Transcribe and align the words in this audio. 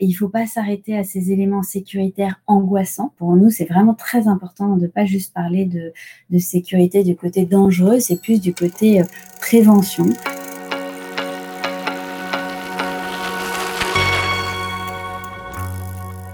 Il 0.00 0.10
ne 0.10 0.14
faut 0.14 0.28
pas 0.28 0.46
s'arrêter 0.46 0.96
à 0.96 1.04
ces 1.04 1.32
éléments 1.32 1.62
sécuritaires 1.62 2.40
angoissants. 2.46 3.12
Pour 3.18 3.36
nous, 3.36 3.50
c'est 3.50 3.64
vraiment 3.64 3.94
très 3.94 4.28
important 4.28 4.76
de 4.76 4.82
ne 4.82 4.86
pas 4.86 5.04
juste 5.04 5.32
parler 5.32 5.64
de, 5.64 5.92
sécurité 6.38 7.04
du 7.04 7.16
côté 7.16 7.46
dangereux, 7.46 8.00
c'est 8.00 8.20
plus 8.20 8.40
du 8.40 8.52
côté 8.54 9.00
euh, 9.00 9.04
prévention. 9.40 10.06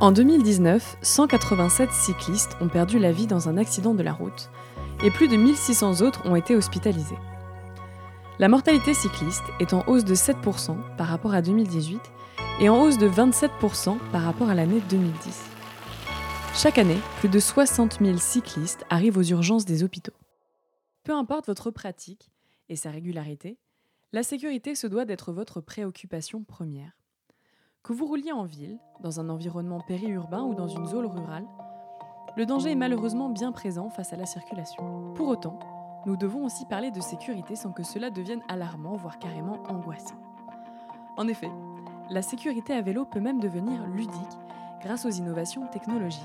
En 0.00 0.12
2019, 0.12 0.96
187 1.02 1.90
cyclistes 1.92 2.56
ont 2.62 2.68
perdu 2.68 2.98
la 2.98 3.12
vie 3.12 3.26
dans 3.26 3.48
un 3.50 3.58
accident 3.58 3.94
de 3.94 4.02
la 4.02 4.12
route 4.12 4.50
et 5.04 5.10
plus 5.10 5.28
de 5.28 5.36
1600 5.36 6.00
autres 6.02 6.22
ont 6.26 6.36
été 6.36 6.56
hospitalisés. 6.56 7.18
La 8.38 8.48
mortalité 8.48 8.94
cycliste 8.94 9.44
est 9.60 9.74
en 9.74 9.84
hausse 9.86 10.04
de 10.04 10.14
7% 10.14 10.76
par 10.96 11.08
rapport 11.08 11.34
à 11.34 11.42
2018 11.42 12.00
et 12.60 12.68
en 12.68 12.82
hausse 12.82 12.98
de 12.98 13.08
27% 13.08 13.98
par 14.12 14.22
rapport 14.22 14.50
à 14.50 14.54
l'année 14.54 14.80
2010. 14.90 15.50
Chaque 16.54 16.78
année, 16.78 16.98
plus 17.18 17.28
de 17.28 17.38
60 17.38 18.00
000 18.00 18.18
cyclistes 18.18 18.84
arrivent 18.90 19.16
aux 19.16 19.22
urgences 19.22 19.64
des 19.64 19.82
hôpitaux. 19.82 20.12
Peu 21.02 21.14
importe 21.14 21.46
votre 21.46 21.70
pratique 21.70 22.30
et 22.68 22.76
sa 22.76 22.90
régularité, 22.90 23.58
la 24.12 24.22
sécurité 24.22 24.74
se 24.74 24.86
doit 24.86 25.06
d'être 25.06 25.32
votre 25.32 25.60
préoccupation 25.60 26.44
première. 26.44 26.92
Que 27.82 27.94
vous 27.94 28.06
rouliez 28.06 28.32
en 28.32 28.44
ville, 28.44 28.78
dans 29.00 29.20
un 29.20 29.30
environnement 29.30 29.80
périurbain 29.80 30.42
ou 30.42 30.54
dans 30.54 30.68
une 30.68 30.86
zone 30.86 31.06
rurale, 31.06 31.46
le 32.36 32.44
danger 32.44 32.72
est 32.72 32.76
malheureusement 32.76 33.30
bien 33.30 33.52
présent 33.52 33.88
face 33.88 34.12
à 34.12 34.16
la 34.16 34.26
circulation. 34.26 35.14
Pour 35.14 35.28
autant, 35.28 35.58
nous 36.06 36.16
devons 36.16 36.44
aussi 36.44 36.66
parler 36.66 36.90
de 36.90 37.00
sécurité 37.00 37.56
sans 37.56 37.72
que 37.72 37.82
cela 37.82 38.10
devienne 38.10 38.42
alarmant, 38.48 38.96
voire 38.96 39.18
carrément 39.18 39.62
angoissant. 39.68 40.20
En 41.16 41.26
effet, 41.26 41.50
la 42.10 42.22
sécurité 42.22 42.72
à 42.72 42.82
vélo 42.82 43.04
peut 43.04 43.20
même 43.20 43.38
devenir 43.38 43.86
ludique 43.86 44.12
grâce 44.82 45.06
aux 45.06 45.10
innovations 45.10 45.68
technologiques. 45.68 46.20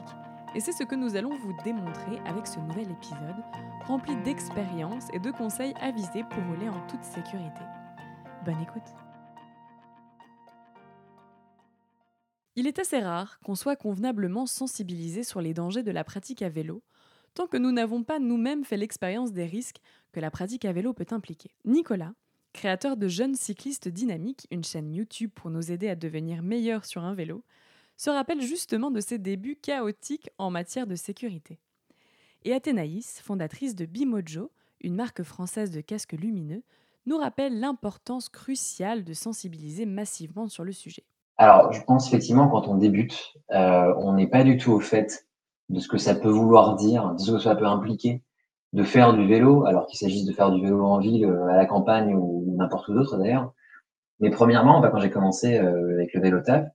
Et 0.55 0.59
c'est 0.59 0.71
ce 0.71 0.83
que 0.83 0.95
nous 0.95 1.15
allons 1.15 1.37
vous 1.37 1.55
démontrer 1.63 2.17
avec 2.25 2.47
ce 2.47 2.59
nouvel 2.59 2.89
épisode, 2.89 3.43
rempli 3.85 4.15
d'expériences 4.23 5.07
et 5.13 5.19
de 5.19 5.29
conseils 5.29 5.75
avisés 5.81 6.23
pour 6.23 6.43
rouler 6.45 6.69
en 6.69 6.87
toute 6.87 7.03
sécurité. 7.03 7.61
Bonne 8.45 8.61
écoute 8.61 8.95
Il 12.55 12.67
est 12.67 12.79
assez 12.79 12.99
rare 12.99 13.39
qu'on 13.43 13.55
soit 13.55 13.75
convenablement 13.75 14.45
sensibilisé 14.45 15.23
sur 15.23 15.41
les 15.41 15.53
dangers 15.53 15.83
de 15.83 15.91
la 15.91 16.05
pratique 16.05 16.41
à 16.41 16.49
vélo, 16.49 16.81
tant 17.33 17.47
que 17.47 17.57
nous 17.57 17.71
n'avons 17.71 18.03
pas 18.03 18.17
nous-mêmes 18.17 18.63
fait 18.63 18.77
l'expérience 18.77 19.33
des 19.33 19.45
risques 19.45 19.81
que 20.13 20.21
la 20.21 20.31
pratique 20.31 20.65
à 20.65 20.71
vélo 20.71 20.93
peut 20.93 21.05
impliquer. 21.11 21.51
Nicolas, 21.65 22.13
créateur 22.55 22.95
de 22.95 23.09
Jeunes 23.09 23.35
Cyclistes 23.35 23.89
Dynamiques, 23.89 24.47
une 24.49 24.63
chaîne 24.63 24.93
YouTube 24.93 25.29
pour 25.35 25.51
nous 25.51 25.71
aider 25.71 25.89
à 25.89 25.95
devenir 25.95 26.41
meilleurs 26.41 26.85
sur 26.85 27.03
un 27.03 27.13
vélo, 27.13 27.43
se 27.97 28.09
rappelle 28.09 28.41
justement 28.41 28.91
de 28.91 29.01
ses 29.01 29.17
débuts 29.17 29.57
chaotiques 29.61 30.29
en 30.37 30.49
matière 30.49 30.87
de 30.87 30.95
sécurité. 30.95 31.59
Et 32.45 32.53
Athénaïs, 32.53 33.19
fondatrice 33.21 33.75
de 33.75 33.85
Bimojo, 33.85 34.51
une 34.79 34.95
marque 34.95 35.23
française 35.23 35.69
de 35.69 35.81
casques 35.81 36.13
lumineux, 36.13 36.63
nous 37.05 37.17
rappelle 37.17 37.59
l'importance 37.59 38.29
cruciale 38.29 39.03
de 39.03 39.13
sensibiliser 39.13 39.85
massivement 39.85 40.47
sur 40.47 40.63
le 40.63 40.71
sujet. 40.71 41.03
Alors, 41.37 41.73
je 41.73 41.83
pense 41.83 42.07
effectivement, 42.07 42.47
quand 42.47 42.69
on 42.69 42.75
débute, 42.75 43.33
euh, 43.51 43.93
on 43.99 44.13
n'est 44.13 44.27
pas 44.27 44.45
du 44.45 44.57
tout 44.57 44.71
au 44.71 44.79
fait 44.79 45.27
de 45.67 45.79
ce 45.81 45.89
que 45.89 45.97
ça 45.97 46.15
peut 46.15 46.29
vouloir 46.29 46.75
dire, 46.77 47.15
de 47.15 47.19
ce 47.19 47.31
que 47.33 47.39
ça 47.39 47.55
peut 47.55 47.67
impliquer 47.67 48.23
de 48.75 48.83
faire 48.83 49.13
du 49.13 49.25
vélo, 49.25 49.65
alors 49.65 49.87
qu'il 49.87 49.97
s'agisse 49.97 50.25
de 50.25 50.33
faire 50.33 50.51
du 50.51 50.61
vélo 50.61 50.85
en 50.85 50.99
ville, 50.99 51.25
euh, 51.25 51.47
à 51.47 51.55
la 51.55 51.65
campagne 51.65 52.13
ou 52.13 52.53
n'importe 52.57 52.89
où 52.89 52.93
d'autre 52.93 53.17
d'ailleurs. 53.17 53.53
Mais 54.19 54.29
premièrement, 54.29 54.81
bah, 54.81 54.89
quand 54.91 54.99
j'ai 54.99 55.09
commencé 55.09 55.57
euh, 55.57 55.93
avec 55.93 56.13
le 56.13 56.21
vélo 56.21 56.41
taf, 56.41 56.67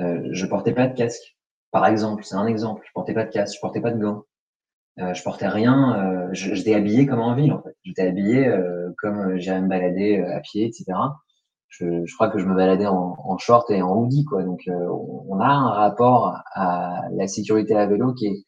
euh, 0.00 0.20
je 0.30 0.46
portais 0.46 0.74
pas 0.74 0.86
de 0.86 0.94
casque. 0.94 1.38
Par 1.70 1.86
exemple, 1.86 2.24
c'est 2.24 2.34
un 2.34 2.46
exemple. 2.46 2.82
Je 2.86 2.92
portais 2.92 3.14
pas 3.14 3.24
de 3.24 3.30
casque, 3.30 3.56
je 3.56 3.60
portais 3.60 3.80
pas 3.80 3.90
de 3.90 3.98
gants. 3.98 4.24
Je 4.96 5.24
portais 5.24 5.48
rien. 5.48 6.30
J'étais 6.32 6.72
habillé 6.72 7.04
comme 7.04 7.18
en 7.18 7.34
ville 7.34 7.52
en 7.52 7.60
fait. 7.60 7.74
J'étais 7.82 8.06
habillé 8.06 8.48
comme 8.98 9.36
j'irais 9.38 9.60
me 9.60 9.68
balader 9.68 10.20
à 10.20 10.38
pied, 10.38 10.66
etc 10.66 10.84
je, 11.66 12.04
je, 12.04 12.14
crois 12.14 12.28
que 12.28 12.38
je 12.38 12.46
me 12.46 12.54
baladais 12.54 12.86
en, 12.86 13.16
en 13.18 13.36
short 13.38 13.68
et 13.72 13.82
en 13.82 13.92
hoodie, 13.96 14.24
quoi. 14.24 14.44
Donc, 14.44 14.70
on 14.70 15.40
a 15.40 15.48
un 15.48 15.70
rapport 15.70 16.36
à 16.52 17.02
la 17.10 17.26
sécurité 17.26 17.74
à 17.74 17.86
vélo 17.86 18.14
qui 18.14 18.26
est, 18.26 18.44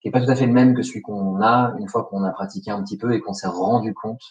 qui 0.00 0.08
est 0.08 0.10
pas 0.10 0.20
tout 0.20 0.30
à 0.30 0.36
fait 0.36 0.46
le 0.46 0.52
même 0.52 0.74
que 0.74 0.82
celui 0.82 1.02
qu'on 1.02 1.40
a 1.42 1.74
une 1.78 1.88
fois 1.88 2.04
qu'on 2.04 2.22
a 2.24 2.30
pratiqué 2.30 2.70
un 2.70 2.82
petit 2.82 2.98
peu 2.98 3.14
et 3.14 3.20
qu'on 3.20 3.32
s'est 3.32 3.48
rendu 3.48 3.94
compte, 3.94 4.22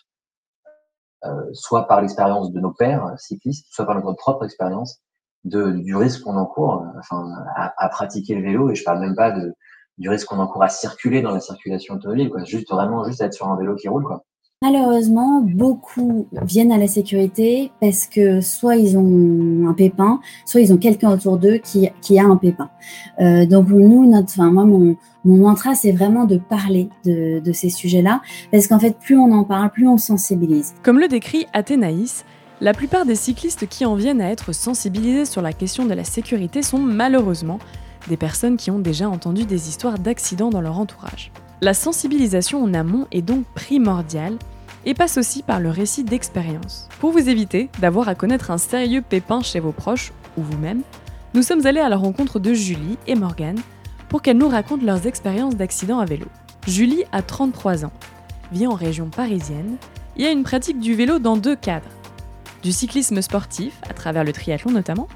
euh, 1.26 1.50
soit 1.54 1.88
par 1.88 2.02
l'expérience 2.02 2.52
de 2.52 2.60
nos 2.60 2.72
pères 2.72 3.14
cyclistes, 3.18 3.68
soit 3.72 3.86
par 3.86 3.96
notre 3.96 4.14
propre 4.14 4.46
expérience, 4.46 5.02
de, 5.44 5.72
du 5.72 5.96
risque 5.96 6.24
qu'on 6.24 6.38
encourt, 6.38 6.86
enfin, 6.98 7.30
à, 7.56 7.74
à, 7.78 7.90
pratiquer 7.90 8.36
le 8.36 8.44
vélo. 8.44 8.70
Et 8.70 8.76
je 8.76 8.84
parle 8.84 9.00
même 9.00 9.16
pas 9.16 9.32
de, 9.32 9.54
du 9.98 10.10
risque 10.10 10.28
qu'on 10.28 10.40
encourt 10.40 10.64
à 10.64 10.70
circuler 10.70 11.22
dans 11.22 11.32
la 11.32 11.40
circulation 11.40 11.96
automobile, 11.96 12.30
quoi. 12.30 12.44
Juste 12.44 12.72
vraiment, 12.72 13.06
juste 13.06 13.22
être 13.22 13.34
sur 13.34 13.48
un 13.48 13.58
vélo 13.58 13.76
qui 13.76 13.88
roule, 13.88 14.04
quoi. 14.04 14.24
Malheureusement, 14.64 15.42
beaucoup 15.42 16.28
viennent 16.42 16.72
à 16.72 16.80
la 16.80 16.88
sécurité 16.88 17.72
parce 17.80 18.08
que 18.08 18.42
soit 18.42 18.76
ils 18.76 18.98
ont 18.98 19.68
un 19.70 19.74
pépin, 19.74 20.20
soit 20.48 20.62
ils 20.62 20.74
ont 20.74 20.78
quelqu'un 20.78 21.12
autour 21.12 21.38
d'eux 21.38 21.60
qui, 21.60 21.90
qui, 22.02 22.18
a 22.18 22.26
un 22.26 22.38
pépin. 22.38 22.72
Euh, 23.20 23.46
donc 23.46 23.70
nous, 23.70 24.10
notre, 24.10 24.30
enfin 24.30 24.50
moi, 24.50 24.66
mon, 24.66 24.98
mantra, 25.24 25.76
c'est 25.76 25.92
vraiment 25.92 26.26
de 26.26 26.38
parler 26.38 26.90
de, 27.06 27.40
de 27.40 27.52
ces 27.52 27.70
sujets-là, 27.70 28.22
parce 28.52 28.66
qu'en 28.66 28.80
fait, 28.80 28.98
plus 28.98 29.16
on 29.16 29.32
en 29.32 29.44
parle, 29.44 29.70
plus 29.70 29.88
on 29.88 30.00
sensibilise. 30.00 30.74
Comme 30.82 30.98
le 30.98 31.08
décrit 31.08 31.46
Athénaïs, 31.54 32.26
la 32.60 32.74
plupart 32.74 33.06
des 33.06 33.14
cyclistes 33.14 33.68
qui 33.68 33.86
en 33.86 33.94
viennent 33.94 34.22
à 34.22 34.32
être 34.32 34.54
sensibilisés 34.54 35.26
sur 35.26 35.44
la 35.44 35.54
question 35.54 35.86
de 35.86 35.94
la 35.94 36.04
sécurité 36.04 36.64
sont 36.64 36.80
malheureusement 36.80 37.60
des 38.08 38.18
personnes 38.18 38.58
qui 38.58 38.72
ont 38.72 38.80
déjà 38.80 39.08
entendu 39.08 39.46
des 39.46 39.70
histoires 39.70 40.00
d'accidents 40.00 40.50
dans 40.50 40.62
leur 40.62 40.80
entourage. 40.80 41.32
La 41.60 41.74
sensibilisation 41.74 42.64
en 42.64 42.74
amont 42.76 43.08
est 43.12 43.24
donc 43.24 43.44
primordiale 43.56 44.38
et 44.86 44.94
passe 44.94 45.18
aussi 45.18 45.42
par 45.42 45.60
le 45.60 45.72
récit 45.72 46.04
d'expérience. 46.04 46.88
Pour 47.00 47.12
vous 47.12 47.30
éviter 47.30 47.70
d'avoir 47.80 48.08
à 48.08 48.14
connaître 48.14 48.52
un 48.52 48.60
sérieux 48.60 49.02
pépin 49.02 49.42
chez 49.42 49.60
vos 49.60 49.72
proches 49.72 50.14
ou 50.38 50.44
vous-même, 50.44 50.84
nous 51.34 51.42
sommes 51.42 51.66
allés 51.66 51.80
à 51.80 51.90
la 51.90 51.98
rencontre 51.98 52.40
de 52.40 52.54
Julie 52.54 53.00
et 53.08 53.16
Morgane 53.16 53.60
pour 54.08 54.22
qu'elles 54.22 54.38
nous 54.38 54.48
racontent 54.48 54.86
leurs 54.86 55.08
expériences 55.08 55.56
d'accident 55.56 56.00
à 56.00 56.06
vélo. 56.06 56.28
Julie 56.68 57.06
a 57.12 57.24
33 57.24 57.86
ans, 57.86 57.94
vit 58.52 58.68
en 58.68 58.76
région 58.76 59.10
parisienne 59.10 59.78
et 60.16 60.28
a 60.28 60.32
une 60.32 60.44
pratique 60.44 60.80
du 60.80 60.94
vélo 60.94 61.18
dans 61.18 61.38
deux 61.38 61.56
cadres. 61.56 61.90
Du 62.62 62.72
cyclisme 62.72 63.20
sportif, 63.24 63.74
à 63.90 63.94
travers 63.94 64.24
le 64.24 64.32
triathlon 64.32 64.72
notamment, 64.72 65.08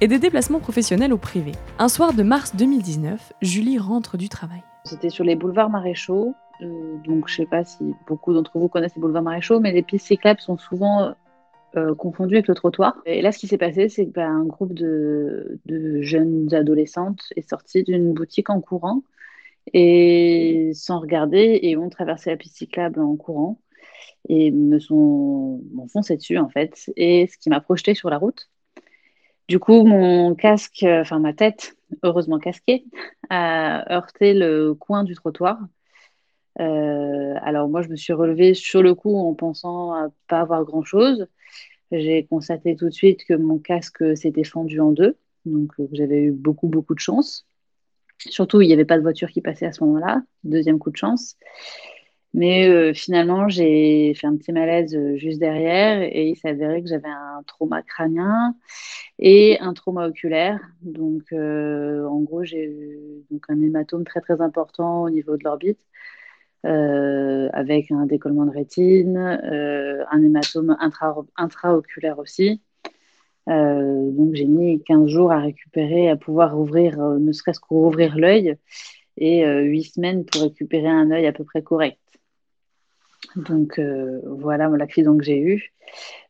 et 0.00 0.08
des 0.08 0.18
déplacements 0.18 0.58
professionnels 0.58 1.12
au 1.12 1.18
privé. 1.18 1.52
Un 1.78 1.88
soir 1.88 2.14
de 2.14 2.22
mars 2.22 2.56
2019, 2.56 3.34
Julie 3.42 3.78
rentre 3.78 4.16
du 4.16 4.30
travail. 4.30 4.62
C'était 4.84 5.10
sur 5.10 5.24
les 5.24 5.36
boulevards 5.36 5.70
Maréchaux. 5.70 6.34
Euh, 6.60 6.96
donc, 7.04 7.28
je 7.28 7.34
ne 7.34 7.36
sais 7.44 7.50
pas 7.50 7.64
si 7.64 7.94
beaucoup 8.06 8.32
d'entre 8.34 8.58
vous 8.58 8.68
connaissent 8.68 8.94
les 8.94 9.00
boulevards 9.00 9.22
Maréchaux, 9.22 9.60
mais 9.60 9.72
les 9.72 9.82
pistes 9.82 10.06
cyclables 10.06 10.40
sont 10.40 10.58
souvent 10.58 11.14
euh, 11.76 11.94
confondues 11.94 12.34
avec 12.34 12.48
le 12.48 12.54
trottoir. 12.54 13.00
Et 13.06 13.22
là, 13.22 13.32
ce 13.32 13.38
qui 13.38 13.48
s'est 13.48 13.58
passé, 13.58 13.88
c'est 13.88 14.06
qu'un 14.06 14.40
ben, 14.40 14.44
groupe 14.44 14.74
de, 14.74 15.58
jeunes 16.02 16.52
adolescentes 16.52 17.22
est 17.34 17.48
sorti 17.48 17.82
d'une 17.82 18.12
boutique 18.12 18.50
en 18.50 18.60
courant 18.60 19.02
et 19.72 20.72
sans 20.74 21.00
regarder 21.00 21.60
et 21.62 21.76
ont 21.78 21.88
traversé 21.88 22.30
la 22.30 22.36
piste 22.36 22.56
cyclable 22.56 23.00
en 23.00 23.16
courant 23.16 23.58
et 24.28 24.50
me 24.50 24.78
sont 24.78 25.62
m'ont 25.72 25.88
foncé 25.88 26.16
dessus 26.16 26.36
en 26.36 26.50
fait. 26.50 26.90
Et 26.96 27.26
ce 27.26 27.38
qui 27.38 27.48
m'a 27.48 27.60
projeté 27.60 27.94
sur 27.94 28.10
la 28.10 28.18
route. 28.18 28.50
Du 29.52 29.58
coup, 29.58 29.84
mon 29.84 30.34
casque, 30.34 30.82
enfin 30.82 31.18
ma 31.18 31.34
tête, 31.34 31.76
heureusement 32.02 32.38
casquée, 32.38 32.86
a 33.28 33.94
heurté 33.94 34.32
le 34.32 34.72
coin 34.72 35.04
du 35.04 35.14
trottoir. 35.14 35.58
Euh, 36.58 37.34
alors 37.42 37.68
moi, 37.68 37.82
je 37.82 37.90
me 37.90 37.96
suis 37.96 38.14
relevée 38.14 38.54
sur 38.54 38.82
le 38.82 38.94
coup 38.94 39.14
en 39.14 39.34
pensant 39.34 39.92
à 39.92 40.08
pas 40.26 40.40
avoir 40.40 40.64
grand-chose. 40.64 41.26
J'ai 41.90 42.24
constaté 42.24 42.76
tout 42.76 42.86
de 42.86 42.94
suite 42.94 43.26
que 43.26 43.34
mon 43.34 43.58
casque 43.58 44.16
s'était 44.16 44.42
fendu 44.42 44.80
en 44.80 44.90
deux, 44.90 45.18
donc 45.44 45.72
euh, 45.80 45.88
j'avais 45.92 46.22
eu 46.22 46.32
beaucoup, 46.32 46.68
beaucoup 46.68 46.94
de 46.94 47.00
chance. 47.00 47.46
Surtout, 48.16 48.62
il 48.62 48.68
n'y 48.68 48.72
avait 48.72 48.86
pas 48.86 48.96
de 48.96 49.02
voiture 49.02 49.28
qui 49.28 49.42
passait 49.42 49.66
à 49.66 49.72
ce 49.72 49.84
moment-là. 49.84 50.22
Deuxième 50.44 50.78
coup 50.78 50.90
de 50.90 50.96
chance. 50.96 51.36
Mais 52.34 52.66
euh, 52.68 52.94
finalement, 52.94 53.48
j'ai 53.48 54.14
fait 54.14 54.26
un 54.26 54.36
petit 54.36 54.52
malaise 54.52 54.94
euh, 54.96 55.16
juste 55.16 55.38
derrière 55.38 56.00
et 56.02 56.28
il 56.30 56.36
s'avérait 56.36 56.82
que 56.82 56.88
j'avais 56.88 57.08
un 57.08 57.42
trauma 57.46 57.82
crânien 57.82 58.54
et 59.18 59.58
un 59.60 59.74
trauma 59.74 60.08
oculaire. 60.08 60.60
Donc, 60.82 61.24
euh, 61.32 62.06
en 62.06 62.20
gros, 62.20 62.44
j'ai 62.44 62.64
eu 62.64 63.24
donc, 63.30 63.44
un 63.48 63.60
hématome 63.60 64.04
très 64.04 64.20
très 64.20 64.40
important 64.40 65.02
au 65.02 65.10
niveau 65.10 65.36
de 65.36 65.44
l'orbite. 65.44 65.80
avec 66.64 67.90
un 67.90 68.06
décollement 68.06 68.46
de 68.46 68.50
rétine, 68.52 69.16
un 69.18 70.22
hématome 70.22 70.76
intra 70.80 71.16
intraoculaire 71.36 72.18
aussi. 72.18 72.62
donc 73.46 74.34
j'ai 74.34 74.46
mis 74.46 74.82
15 74.84 75.08
jours 75.08 75.32
à 75.32 75.40
récupérer, 75.40 76.08
à 76.10 76.16
pouvoir 76.16 76.58
ouvrir, 76.58 76.98
ne 76.98 77.32
serait-ce 77.32 77.60
qu'ouvrir 77.60 78.16
l'œil, 78.16 78.56
et 79.18 79.44
8 79.46 79.84
semaines 79.84 80.24
pour 80.24 80.42
récupérer 80.42 80.88
un 80.88 81.10
œil 81.10 81.26
à 81.26 81.32
peu 81.32 81.44
près 81.44 81.62
correct. 81.62 82.01
Donc 83.36 83.78
euh, 83.78 84.20
voilà 84.24 84.68
l'accident 84.68 85.16
que 85.16 85.24
j'ai 85.24 85.38
eu. 85.38 85.72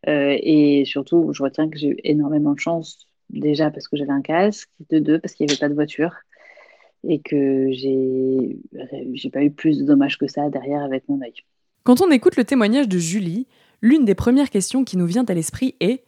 Euh, 0.08 0.36
et 0.40 0.84
surtout, 0.84 1.32
je 1.32 1.42
retiens 1.42 1.68
que 1.68 1.78
j'ai 1.78 1.88
eu 1.88 1.96
énormément 2.04 2.52
de 2.52 2.60
chance 2.60 3.06
déjà 3.30 3.70
parce 3.70 3.88
que 3.88 3.96
j'avais 3.96 4.12
un 4.12 4.22
casque, 4.22 4.68
de 4.90 4.98
deux 4.98 5.18
parce 5.18 5.34
qu'il 5.34 5.46
n'y 5.46 5.52
avait 5.52 5.60
pas 5.60 5.68
de 5.68 5.74
voiture 5.74 6.14
et 7.08 7.20
que 7.20 7.72
j'ai 7.72 8.58
j'ai 9.14 9.30
pas 9.30 9.42
eu 9.42 9.50
plus 9.50 9.78
de 9.78 9.84
dommages 9.84 10.18
que 10.18 10.26
ça 10.26 10.48
derrière 10.50 10.82
avec 10.82 11.08
mon 11.08 11.20
œil. 11.22 11.34
Quand 11.84 12.00
on 12.00 12.10
écoute 12.10 12.36
le 12.36 12.44
témoignage 12.44 12.88
de 12.88 12.98
Julie, 12.98 13.46
l'une 13.80 14.04
des 14.04 14.14
premières 14.14 14.50
questions 14.50 14.84
qui 14.84 14.96
nous 14.96 15.06
vient 15.06 15.24
à 15.24 15.34
l'esprit 15.34 15.74
est 15.80 16.04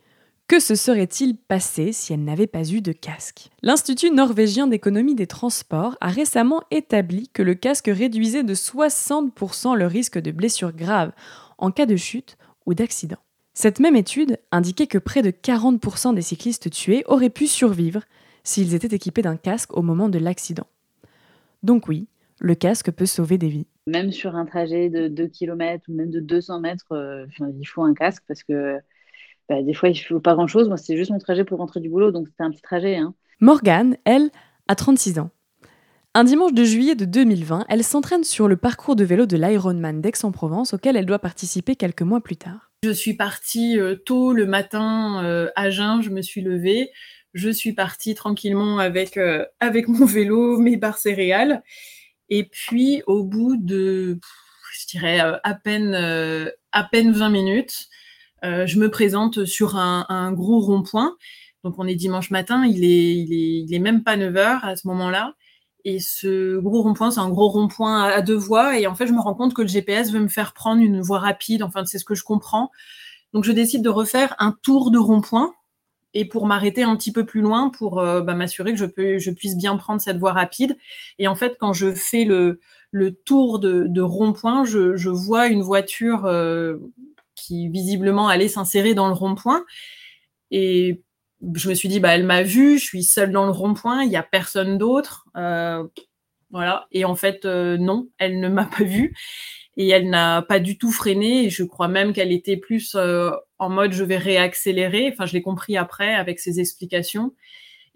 que 0.46 0.61
se 0.61 0.75
serait-il 0.75 1.37
passé 1.37 1.93
si 1.93 2.12
elle 2.12 2.25
n'avait 2.25 2.46
pas 2.46 2.69
eu 2.69 2.81
de 2.81 2.93
casque? 2.93 3.50
L'Institut 3.62 4.11
norvégien 4.11 4.67
d'économie 4.67 5.14
des 5.14 5.26
transports 5.26 5.96
a 6.00 6.08
récemment 6.08 6.62
établi 6.70 7.29
que 7.32 7.43
le 7.43 7.55
casque 7.55 7.91
réduisait 7.93 8.44
de 8.44 8.55
60% 8.55 9.76
le 9.76 9.87
risque 9.87 10.19
de 10.19 10.31
blessures 10.31 10.73
graves 10.73 11.12
en 11.58 11.70
cas 11.70 11.87
de 11.87 11.96
chute 11.96 12.37
ou 12.67 12.75
d'accident. 12.75 13.19
Cette 13.55 13.81
même 13.81 13.96
étude 13.96 14.38
indiquait 14.50 14.87
que 14.87 14.99
près 14.99 15.23
de 15.23 15.31
40% 15.31 16.14
des 16.14 16.23
cyclistes 16.23 16.70
tués 16.70 17.05
auraient 17.06 17.31
pu 17.31 17.46
survivre 17.46 18.02
s'ils 18.43 18.75
étaient 18.75 18.94
équipés 18.94 19.23
d'un 19.23 19.37
casque 19.37 19.76
au 19.76 19.82
moment 19.82 20.08
de 20.08 20.19
l'accident. 20.19 20.67
Donc 21.62 21.88
oui, 21.88 22.06
le 22.41 22.55
casque 22.55 22.91
peut 22.91 23.06
sauver 23.06 23.38
des 23.38 23.49
vies. 23.49 23.67
Même 23.87 24.12
sur 24.12 24.37
un 24.37 24.44
trajet 24.44 24.91
de 24.91 25.08
2 25.08 25.29
km 25.29 25.85
ou 25.88 25.94
même 25.94 26.11
de 26.11 26.20
200 26.20 26.61
mètres, 26.61 26.93
euh, 26.93 27.26
il 27.58 27.64
faut 27.64 27.82
un 27.82 27.94
casque 27.94 28.25
parce 28.26 28.43
que 28.43 28.79
bah, 29.49 29.62
des 29.62 29.75
fois, 29.75 29.88
il 29.88 29.93
ne 29.93 29.99
faut 29.99 30.20
pas 30.20 30.35
grand-chose. 30.35 30.69
Moi, 30.69 30.76
c'est 30.76 30.96
juste 30.96 31.11
mon 31.11 31.19
trajet 31.19 31.44
pour 31.44 31.58
rentrer 31.58 31.81
du 31.81 31.88
boulot, 31.88 32.11
donc 32.11 32.29
c'était 32.29 32.43
un 32.43 32.50
petit 32.50 32.62
trajet. 32.62 32.96
Hein. 32.96 33.14
Morgane, 33.41 33.96
elle, 34.05 34.31
a 34.69 34.75
36 34.75 35.19
ans. 35.19 35.31
Un 36.14 36.25
dimanche 36.25 36.52
de 36.52 36.64
juillet 36.64 36.94
de 36.94 37.05
2020, 37.05 37.67
elle 37.69 37.82
s'entraîne 37.82 38.23
sur 38.23 38.46
le 38.46 38.56
parcours 38.56 38.94
de 38.94 39.05
vélo 39.05 39.26
de 39.26 39.37
l'Ironman 39.37 40.00
d'Aix-en-Provence 40.00 40.73
auquel 40.73 40.96
elle 40.96 41.06
doit 41.06 41.19
participer 41.19 41.75
quelques 41.75 42.02
mois 42.02 42.20
plus 42.20 42.37
tard. 42.37 42.70
Je 42.85 42.91
suis 42.91 43.14
partie 43.14 43.81
euh, 43.81 43.96
tôt 43.96 44.32
le 44.32 44.46
matin 44.46 45.25
euh, 45.25 45.50
à 45.56 45.70
jeun, 45.70 46.02
je 46.02 46.11
me 46.11 46.23
suis 46.23 46.41
levée. 46.41 46.91
Je 47.32 47.50
suis 47.50 47.73
partie 47.73 48.14
tranquillement 48.14 48.79
avec, 48.79 49.17
euh, 49.17 49.44
avec 49.58 49.88
mon 49.88 50.06
vélo, 50.06 50.58
mes 50.58 50.76
barres 50.76 50.99
céréales. 50.99 51.64
Et 52.29 52.44
puis, 52.44 53.02
au 53.08 53.25
bout 53.25 53.56
de, 53.56 54.20
je 54.73 54.87
dirais, 54.87 55.19
à, 55.19 55.55
peine, 55.55 55.94
à 56.73 56.85
peine 56.85 57.12
20 57.12 57.29
minutes, 57.29 57.88
euh, 57.91 57.94
je 58.44 58.79
me 58.79 58.91
présente 58.91 59.44
sur 59.44 59.76
un, 59.76 60.32
gros 60.32 60.61
rond-point. 60.61 61.17
Donc 61.64 61.75
on 61.79 61.87
est 61.87 61.94
dimanche 61.94 62.31
matin, 62.31 62.64
il 62.67 62.85
est, 62.85 63.14
il 63.17 63.75
est, 63.75 63.79
même 63.79 64.05
pas 64.05 64.17
9 64.17 64.37
heures 64.37 64.64
à 64.64 64.76
ce 64.76 64.87
moment-là. 64.88 65.35
Et 65.87 66.00
ce 66.00 66.58
gros 66.58 66.82
rond-point, 66.82 67.11
c'est 67.11 67.20
un 67.20 67.29
gros 67.29 67.49
rond-point 67.49 68.05
à, 68.05 68.23
deux 68.23 68.37
voies. 68.37 68.79
Et 68.79 68.87
en 68.87 68.94
fait, 68.94 69.06
je 69.06 69.12
me 69.12 69.20
rends 69.20 69.35
compte 69.35 69.55
que 69.55 69.62
le 69.62 69.69
GPS 69.69 70.12
veut 70.12 70.20
me 70.20 70.29
faire 70.29 70.55
prendre 70.55 70.82
une 70.82 71.00
voie 71.00 71.19
rapide. 71.19 71.62
Enfin, 71.62 71.85
c'est 71.85 71.99
ce 71.99 72.05
que 72.05 72.14
je 72.14 72.25
comprends. 72.25 72.70
Donc 73.35 73.44
je 73.44 73.52
décide 73.52 73.82
de 73.82 73.91
refaire 73.91 74.35
un 74.38 74.56
tour 74.62 74.91
de 74.91 74.99
rond-point 74.99 75.52
et 76.14 76.25
pour 76.25 76.46
m'arrêter 76.46 76.85
un 76.85 76.96
petit 76.96 77.12
peu 77.12 77.26
plus 77.26 77.41
loin 77.41 77.69
pour 77.69 77.99
euh, 77.99 78.20
bah, 78.20 78.35
m'assurer 78.35 78.73
que 78.73 78.79
je, 78.79 78.87
peux, 78.87 79.19
je 79.19 79.31
puisse 79.31 79.56
bien 79.56 79.76
prendre 79.76 80.00
cette 80.00 80.19
voie 80.19 80.32
rapide. 80.32 80.79
Et 81.19 81.29
en 81.29 81.35
fait, 81.35 81.56
quand 81.58 81.73
je 81.73 81.93
fais 81.93 82.25
le, 82.25 82.61
tour 83.25 83.58
de, 83.58 84.00
rond-point, 84.00 84.64
je, 84.64 85.08
vois 85.08 85.49
une 85.49 85.62
voiture 85.62 86.25
euh, 86.25 86.76
qui 87.34 87.69
visiblement 87.69 88.28
allait 88.28 88.48
s'insérer 88.48 88.94
dans 88.94 89.08
le 89.08 89.14
rond-point. 89.14 89.64
Et 90.50 91.02
je 91.54 91.69
me 91.69 91.75
suis 91.75 91.88
dit, 91.88 92.00
bah, 92.00 92.14
elle 92.14 92.25
m'a 92.25 92.42
vu, 92.42 92.78
je 92.78 92.84
suis 92.84 93.04
seule 93.04 93.32
dans 93.32 93.44
le 93.44 93.50
rond-point, 93.50 94.02
il 94.04 94.08
n'y 94.08 94.16
a 94.16 94.22
personne 94.22 94.78
d'autre. 94.78 95.26
Euh, 95.36 95.84
voilà. 96.50 96.86
Et 96.92 97.04
en 97.04 97.16
fait, 97.16 97.44
euh, 97.44 97.76
non, 97.76 98.08
elle 98.19 98.40
ne 98.40 98.48
m'a 98.48 98.64
pas 98.78 98.84
vue 98.84 99.14
et 99.76 99.88
elle 99.88 100.08
n'a 100.08 100.42
pas 100.42 100.60
du 100.60 100.78
tout 100.78 100.92
freiné. 100.92 101.50
Je 101.50 101.64
crois 101.64 101.88
même 101.88 102.12
qu'elle 102.12 102.32
était 102.32 102.56
plus 102.56 102.94
euh, 102.94 103.31
en 103.58 103.69
mode 103.69 103.92
je 103.92 104.04
vais 104.04 104.16
réaccélérer. 104.16 105.10
Enfin, 105.12 105.26
je 105.26 105.32
l'ai 105.32 105.42
compris 105.42 105.76
après 105.76 106.14
avec 106.14 106.40
ses 106.40 106.60
explications. 106.60 107.34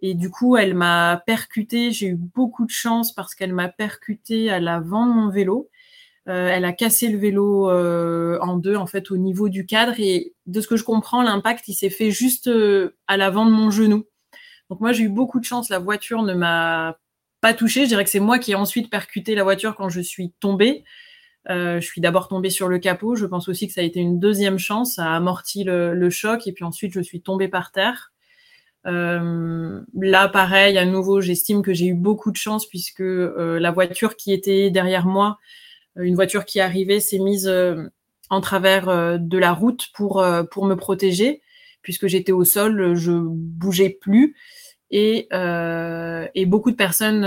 Et 0.00 0.14
du 0.14 0.31
coup, 0.31 0.56
elle 0.56 0.75
m'a 0.75 1.23
percuté. 1.26 1.90
J'ai 1.90 2.08
eu 2.08 2.17
beaucoup 2.17 2.67
de 2.67 2.70
chance 2.70 3.14
parce 3.14 3.35
qu'elle 3.35 3.52
m'a 3.52 3.69
percuté 3.69 4.50
à 4.50 4.61
l'avant 4.61 5.06
de 5.06 5.12
mon 5.12 5.31
vélo. 5.31 5.69
Euh, 6.29 6.49
elle 6.49 6.67
a 6.67 6.73
cassé 6.73 7.09
le 7.09 7.19
vélo 7.19 7.71
euh, 7.71 8.39
en 8.43 8.57
deux, 8.57 8.77
en 8.77 8.87
fait, 8.87 9.11
au 9.11 9.17
niveau 9.17 9.49
du 9.49 9.65
cadre. 9.65 9.95
Et 9.99 10.35
de 10.47 10.61
ce 10.61 10.69
que 10.69 10.77
je 10.77 10.85
comprends, 10.85 11.23
l'impact, 11.23 11.69
il 11.69 11.75
s'est 11.75 11.91
fait 11.91 12.11
juste 12.11 12.49
euh, 12.49 12.97
à 13.07 13.17
l'avant 13.17 13.47
de 13.47 13.51
mon 13.51 13.71
genou. 13.71 14.05
Donc 14.69 14.81
moi, 14.81 14.93
j'ai 14.93 15.05
eu 15.05 15.09
beaucoup 15.09 15.41
de 15.41 15.47
chance. 15.47 15.71
La 15.71 15.79
voiture 15.79 16.23
ne 16.23 16.35
m'a 16.35 16.99
pas 17.41 17.55
touchée. 17.55 17.85
Je 17.85 17.89
dirais 17.89 18.05
que 18.05 18.11
c'est 18.11 18.21
moi 18.21 18.39
qui 18.39 18.53
ai 18.53 18.57
ensuite 18.57 18.91
percuté 18.91 19.35
la 19.35 19.43
voiture 19.43 19.75
quand 19.75 19.89
je 19.89 20.01
suis 20.01 20.33
tombée. 20.41 20.85
je 21.49 21.81
suis 21.81 22.03
d'abord 22.03 22.29
tombée 22.29 22.51
sur 22.51 22.69
le 22.69 22.79
capot. 22.79 23.17
Je 23.17 23.25
pense 23.25 23.49
aussi 23.49 23.67
que 23.67 23.73
ça 23.73 23.81
a 23.81 23.85
été 23.85 24.01
une 24.01 24.21
deuxième 24.21 24.59
chance. 24.59 24.97
Ça 24.97 25.07
a 25.07 25.17
amorti 25.17 25.65
le, 25.65 26.11
choc. 26.11 26.47
Et 26.47 26.53
puis 26.53 26.65
ensuite, 26.65 26.93
je 26.93 27.01
suis 27.01 27.23
tombée 27.23 27.49
par 27.49 27.73
terre. 27.73 28.13
là, 28.85 30.29
pareil, 30.29 30.77
à 30.77 30.85
nouveau, 30.85 31.23
j'estime 31.23 31.63
que 31.63 31.73
j'ai 31.73 31.87
eu 31.87 31.95
beaucoup 31.95 32.31
de 32.31 32.37
chance 32.37 32.67
puisque 32.67 33.01
la 33.01 33.71
voiture 33.71 34.17
qui 34.17 34.35
était 34.35 34.69
derrière 34.69 35.07
moi 35.07 35.39
une 36.03 36.15
voiture 36.15 36.45
qui 36.45 36.61
arrivait 36.61 37.00
s'est 37.00 37.19
mise 37.19 37.49
euh, 37.49 37.89
en 38.31 38.41
travers 38.41 38.89
euh, 38.89 39.19
de 39.19 39.39
la 39.39 39.53
route 39.53 39.89
pour, 39.95 40.21
euh, 40.21 40.43
pour 40.45 40.67
me 40.67 40.75
protéger, 40.75 41.43
puisque 41.83 42.06
j'étais 42.06 42.33
au 42.33 42.45
sol, 42.45 42.95
je 42.95 43.12
bougeais 43.12 43.91
plus. 43.91 44.37
Et, 44.91 45.29
et 45.31 46.47
beaucoup 46.47 46.71
de 46.71 46.77
personnes, 46.77 47.23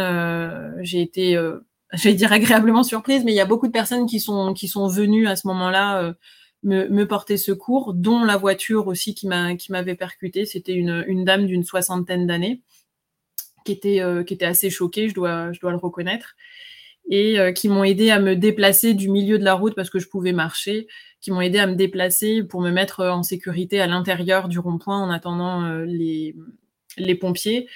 j'ai 0.82 1.00
été, 1.00 1.40
j'allais 1.94 2.16
dire 2.16 2.34
agréablement 2.34 2.82
surprise, 2.82 3.24
mais 3.24 3.34
il 3.34 3.36
y 3.36 3.42
a 3.42 3.46
beaucoup 3.46 3.68
de 3.68 3.72
personnes 3.72 4.08
qui 4.08 4.20
sont, 4.20 4.56
qui 4.56 4.68
sont 4.68 4.88
venues 4.88 5.28
à 5.28 5.36
ce 5.36 5.46
moment-là 5.46 6.16
me, 6.64 6.88
me, 6.90 7.08
porter 7.08 7.38
secours, 7.38 7.94
dont 7.94 8.24
la 8.24 8.36
voiture 8.36 8.88
aussi 8.88 9.14
qui 9.14 9.28
m'a 9.28 9.56
qui 9.56 9.72
m'avait 9.72 9.94
percuté. 9.94 10.48
C'était 10.48 10.74
une, 10.74 11.04
une 11.08 11.24
dame 11.24 11.46
d'une 11.46 11.64
soixantaine 11.64 12.26
d'années 12.26 12.64
qui 13.64 13.74
était 13.74 14.02
qui 14.26 14.34
était 14.34 14.46
assez 14.46 14.72
choquée, 14.72 15.08
je 15.08 15.14
dois 15.14 15.52
je 15.52 15.60
dois 15.60 15.70
le 15.70 15.78
reconnaître 15.78 16.36
et 17.10 17.40
euh, 17.40 17.52
qui 17.52 17.70
m'ont 17.70 17.84
aidé 17.84 18.12
à 18.12 18.20
me 18.20 18.36
déplacer 18.36 18.94
du 18.94 19.10
milieu 19.10 19.38
de 19.40 19.44
la 19.44 19.54
route 19.54 19.76
parce 19.76 19.90
que 19.90 20.00
je 20.00 20.08
pouvais 20.08 20.32
marcher, 20.34 20.88
qui 21.20 21.32
m'ont 21.32 21.42
aidé 21.42 21.60
à 21.60 21.68
me 21.68 21.76
déplacer 21.76 22.44
pour 22.44 22.62
me 22.62 22.72
mettre 22.72 23.06
en 23.06 23.24
sécurité 23.24 23.82
à 23.82 23.88
l'intérieur 23.88 24.48
du 24.48 24.60
rond-point 24.60 25.02
en 25.02 25.10
attendant 25.10 25.64
euh, 25.64 25.86
les, 25.86 26.36
les 26.98 27.16
pompiers. 27.16 27.68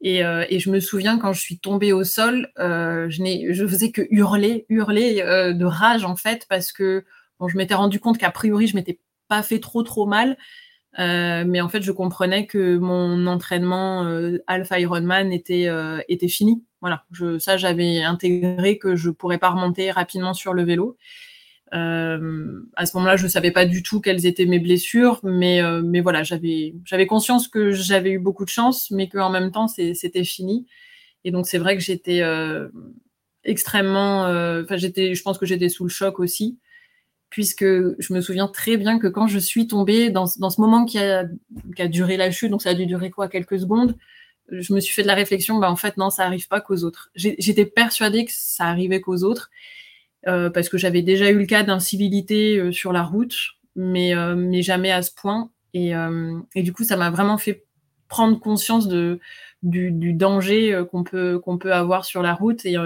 Et, 0.00 0.24
euh, 0.24 0.44
et, 0.48 0.60
je 0.60 0.70
me 0.70 0.78
souviens 0.78 1.18
quand 1.18 1.32
je 1.32 1.40
suis 1.40 1.58
tombée 1.58 1.92
au 1.92 2.04
sol, 2.04 2.52
euh, 2.58 3.10
je, 3.10 3.20
n'ai, 3.20 3.52
je 3.52 3.66
faisais 3.66 3.90
que 3.90 4.02
hurler, 4.10 4.64
hurler 4.68 5.22
euh, 5.22 5.52
de 5.52 5.64
rage 5.64 6.04
en 6.04 6.14
fait, 6.14 6.46
parce 6.48 6.70
que 6.70 7.04
bon, 7.40 7.48
je 7.48 7.56
m'étais 7.56 7.74
rendu 7.74 7.98
compte 7.98 8.16
qu'a 8.16 8.30
priori 8.30 8.68
je 8.68 8.76
m'étais 8.76 9.00
pas 9.26 9.42
fait 9.42 9.58
trop 9.58 9.82
trop 9.82 10.06
mal, 10.06 10.38
euh, 11.00 11.44
mais 11.46 11.60
en 11.60 11.68
fait 11.68 11.82
je 11.82 11.90
comprenais 11.90 12.46
que 12.46 12.78
mon 12.78 13.26
entraînement 13.26 14.06
Alpha 14.46 14.78
Ironman 14.78 15.32
était 15.32 15.68
était 16.08 16.28
fini 16.28 16.62
voilà, 16.80 17.04
je, 17.12 17.38
ça 17.38 17.56
j'avais 17.56 18.02
intégré 18.02 18.78
que 18.78 18.96
je 18.96 19.10
pourrais 19.10 19.38
pas 19.38 19.50
remonter 19.50 19.90
rapidement 19.90 20.34
sur 20.34 20.54
le 20.54 20.64
vélo. 20.64 20.96
Euh, 21.74 22.60
à 22.76 22.86
ce 22.86 22.96
moment-là, 22.96 23.16
je 23.16 23.24
ne 23.24 23.28
savais 23.28 23.50
pas 23.50 23.66
du 23.66 23.82
tout 23.82 24.00
quelles 24.00 24.26
étaient 24.26 24.46
mes 24.46 24.58
blessures, 24.58 25.20
mais, 25.22 25.62
euh, 25.62 25.82
mais 25.84 26.00
voilà, 26.00 26.22
j'avais, 26.22 26.74
conscience 27.08 27.48
que 27.48 27.72
j'avais 27.72 28.12
eu 28.12 28.18
beaucoup 28.18 28.44
de 28.44 28.50
chance, 28.50 28.90
mais 28.90 29.08
qu'en 29.08 29.30
même 29.30 29.50
temps, 29.50 29.68
c'était 29.68 30.24
fini. 30.24 30.66
Et 31.24 31.30
donc, 31.30 31.46
c'est 31.46 31.58
vrai 31.58 31.76
que 31.76 31.82
j'étais 31.82 32.22
euh, 32.22 32.68
extrêmement. 33.44 34.22
Enfin, 34.62 34.76
j'étais, 34.76 35.14
je 35.14 35.22
pense 35.22 35.38
que 35.38 35.46
j'étais 35.46 35.68
sous 35.68 35.84
le 35.84 35.90
choc 35.90 36.20
aussi, 36.20 36.58
puisque 37.30 37.64
je 37.64 38.12
me 38.12 38.20
souviens 38.20 38.48
très 38.48 38.76
bien 38.76 38.98
que 38.98 39.08
quand 39.08 39.26
je 39.26 39.38
suis 39.38 39.66
tombée, 39.66 40.10
dans, 40.10 40.26
dans 40.38 40.50
ce 40.50 40.60
moment 40.60 40.84
qui 40.84 40.98
a, 40.98 41.26
qui 41.76 41.82
a 41.82 41.88
duré 41.88 42.16
la 42.16 42.30
chute, 42.30 42.50
donc 42.50 42.62
ça 42.62 42.70
a 42.70 42.74
dû 42.74 42.86
durer 42.86 43.10
quoi, 43.10 43.28
quelques 43.28 43.58
secondes, 43.58 43.96
je 44.50 44.72
me 44.72 44.80
suis 44.80 44.94
fait 44.94 45.02
de 45.02 45.06
la 45.06 45.14
réflexion, 45.14 45.58
bah 45.58 45.70
en 45.70 45.76
fait 45.76 45.96
non, 45.96 46.10
ça 46.10 46.24
arrive 46.24 46.48
pas 46.48 46.60
qu'aux 46.60 46.84
autres. 46.84 47.10
J'étais 47.14 47.66
persuadée 47.66 48.24
que 48.24 48.32
ça 48.34 48.64
arrivait 48.64 49.00
qu'aux 49.00 49.22
autres 49.24 49.50
euh, 50.26 50.50
parce 50.50 50.68
que 50.68 50.78
j'avais 50.78 51.02
déjà 51.02 51.30
eu 51.30 51.38
le 51.38 51.46
cas 51.46 51.62
d'incivilité 51.62 52.58
euh, 52.58 52.72
sur 52.72 52.92
la 52.92 53.02
route, 53.02 53.36
mais 53.76 54.14
euh, 54.14 54.34
mais 54.36 54.62
jamais 54.62 54.90
à 54.90 55.02
ce 55.02 55.12
point. 55.14 55.50
Et, 55.74 55.94
euh, 55.94 56.38
et 56.54 56.62
du 56.62 56.72
coup, 56.72 56.84
ça 56.84 56.96
m'a 56.96 57.10
vraiment 57.10 57.38
fait 57.38 57.64
prendre 58.08 58.40
conscience 58.40 58.88
de 58.88 59.20
du, 59.62 60.12
danger 60.14 60.84
qu'on 60.90 61.04
peut 61.04 61.38
qu'on 61.40 61.58
peut 61.58 61.72
avoir 61.72 62.04
sur 62.04 62.22
la 62.22 62.34
route. 62.34 62.64
Et 62.64 62.76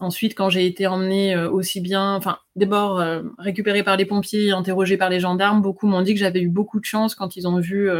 ensuite, 0.00 0.34
quand 0.36 0.50
j'ai 0.50 0.66
été 0.66 0.86
emmenée 0.86 1.36
aussi 1.36 1.80
bien, 1.80 2.14
enfin 2.14 2.38
d'abord 2.56 3.02
récupérée 3.38 3.82
par 3.82 3.96
les 3.96 4.04
pompiers, 4.06 4.52
interrogée 4.52 4.96
par 4.96 5.10
les 5.10 5.20
gendarmes, 5.20 5.62
beaucoup 5.62 5.86
m'ont 5.86 6.02
dit 6.02 6.14
que 6.14 6.20
j'avais 6.20 6.40
eu 6.40 6.48
beaucoup 6.48 6.78
de 6.80 6.84
chance 6.84 7.14
quand 7.14 7.36
ils 7.36 7.48
ont 7.48 7.58
vu 7.58 7.90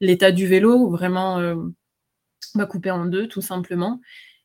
l'état 0.00 0.32
du 0.32 0.46
vélo, 0.46 0.90
vraiment 0.90 1.38
m'a 2.54 2.66
coupé 2.66 2.90
en 2.90 3.04
deux, 3.06 3.28
tout 3.28 3.42
simplement. 3.42 4.00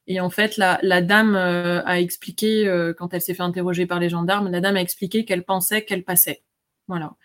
Et 0.09 0.19
en 0.19 0.31
fait, 0.31 0.57
la, 0.57 1.01
dame 1.03 1.35
euh, 1.35 1.83
a 1.85 1.99
expliqué, 1.99 2.67
euh, 2.67 2.93
quand 2.97 3.13
elle 3.13 3.21
s'est 3.21 3.35
fait 3.35 3.43
interroger 3.43 3.85
par 3.85 3.99
les 3.99 4.09
gendarmes, 4.09 4.49
la 4.49 4.59
dame 4.59 4.75
a 4.75 4.81
expliqué 4.81 5.23
qu'elle 5.23 5.43
pensait 5.45 5.85
qu'elle 5.85 6.03
passait. 6.03 6.41
Voilà. 6.87 7.15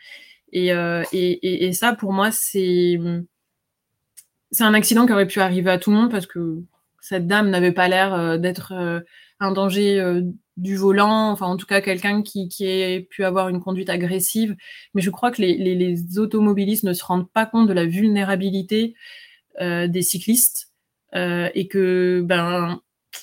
Et, 0.52 0.70
euh, 0.74 1.02
et, 1.10 1.66
et, 1.66 1.72
ça, 1.72 1.94
pour 1.94 2.12
moi, 2.12 2.30
c'est 2.30 2.98
c'est 4.50 4.64
un 4.64 4.74
accident 4.74 5.06
qui 5.06 5.12
aurait 5.12 5.26
pu 5.26 5.40
arriver 5.40 5.70
à 5.70 5.78
tout 5.78 5.90
le 5.90 5.96
monde 5.96 6.10
parce 6.10 6.26
que 6.26 6.58
cette 7.00 7.26
dame 7.26 7.50
n'avait 7.50 7.72
pas 7.72 7.88
l'air 7.88 8.38
d'être 8.38 8.72
un 9.40 9.50
danger 9.50 10.22
du 10.56 10.76
volant, 10.76 11.30
enfin 11.30 11.46
en 11.46 11.56
tout 11.56 11.66
cas 11.66 11.80
quelqu'un 11.80 12.22
qui, 12.22 12.48
qui 12.48 12.66
ait 12.66 13.00
pu 13.00 13.24
avoir 13.24 13.48
une 13.48 13.60
conduite 13.60 13.90
agressive. 13.90 14.54
Mais 14.94 15.02
je 15.02 15.10
crois 15.10 15.32
que 15.32 15.42
les 15.42 16.18
automobilistes 16.18 16.84
ne 16.84 16.92
se 16.92 17.04
rendent 17.04 17.28
pas 17.30 17.46
compte 17.46 17.66
de 17.66 17.72
la 17.72 17.84
vulnérabilité 17.84 18.94
des 19.60 20.02
cyclistes 20.02 20.73
et 21.14 21.68
que 21.68 22.22
ben 22.24 22.80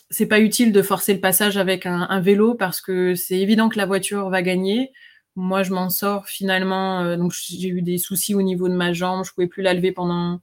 c'est 0.10 0.28
pas 0.28 0.40
utile 0.40 0.72
de 0.72 0.82
forcer 0.82 1.14
le 1.14 1.20
passage 1.20 1.58
avec 1.58 1.86
un, 1.86 2.20
vélo 2.20 2.56
parce 2.56 2.82
que 2.82 3.16
c'est 3.16 3.40
évident 3.40 3.70
que 3.70 3.78
la 3.78 3.86
voiture 3.86 4.30
va 4.30 4.42
gagner. 4.42 4.92
Moi, 5.36 5.64
je 5.64 5.74
m'en 5.74 5.90
sors 5.90 6.28
finalement. 6.28 7.02
Euh, 7.02 7.18
donc, 7.18 7.34
j'ai 7.34 7.70
eu 7.70 7.82
des 7.82 7.98
soucis 7.98 8.36
au 8.36 8.42
niveau 8.42 8.68
de 8.70 8.76
ma 8.76 8.94
jambe. 8.94 9.24
Je 9.26 9.32
pouvais 9.34 9.48
plus 9.48 9.64
la 9.64 9.74
lever 9.74 9.92
pendant 9.92 10.42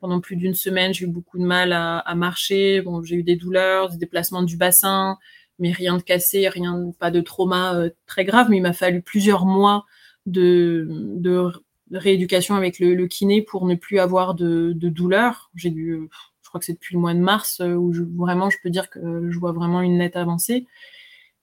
pendant 0.00 0.20
plus 0.20 0.36
d'une 0.36 0.54
semaine. 0.54 0.92
J'ai 0.92 1.06
eu 1.06 1.08
beaucoup 1.08 1.38
de 1.38 1.44
mal 1.44 1.72
à, 1.72 2.14
marcher. 2.14 2.82
Bon, 2.82 3.02
j'ai 3.02 3.16
eu 3.16 3.22
des 3.22 3.36
douleurs, 3.36 3.90
des 3.90 3.96
déplacements 3.96 4.42
du 4.42 4.56
bassin, 4.56 5.18
mais 5.58 5.72
rien 5.72 5.96
de 5.96 6.02
cassé, 6.02 6.48
rien, 6.48 6.92
pas 6.98 7.10
de 7.10 7.20
trauma 7.20 7.74
euh, 7.74 7.90
très 8.06 8.24
grave. 8.24 8.48
Mais 8.50 8.58
il 8.58 8.62
m'a 8.62 8.74
fallu 8.74 9.02
plusieurs 9.02 9.46
mois 9.46 9.86
de, 10.26 10.86
de 10.90 11.50
rééducation 11.92 12.54
avec 12.54 12.80
le, 12.80 13.06
kiné 13.06 13.42
pour 13.42 13.66
ne 13.66 13.76
plus 13.76 13.98
avoir 13.98 14.34
de, 14.34 14.72
de 14.74 14.88
douleurs. 14.88 15.50
J'ai 15.54 15.70
dû 15.70 16.08
crois 16.54 16.60
que 16.60 16.66
c'est 16.66 16.74
depuis 16.74 16.94
le 16.94 17.00
mois 17.00 17.14
de 17.14 17.18
mars 17.18 17.60
euh, 17.60 17.74
où 17.74 17.92
je, 17.92 18.02
vraiment 18.04 18.48
je 18.48 18.58
peux 18.62 18.70
dire 18.70 18.88
que 18.88 19.28
je 19.28 19.38
vois 19.40 19.50
vraiment 19.50 19.82
une 19.82 19.98
nette 19.98 20.14
avancée. 20.14 20.66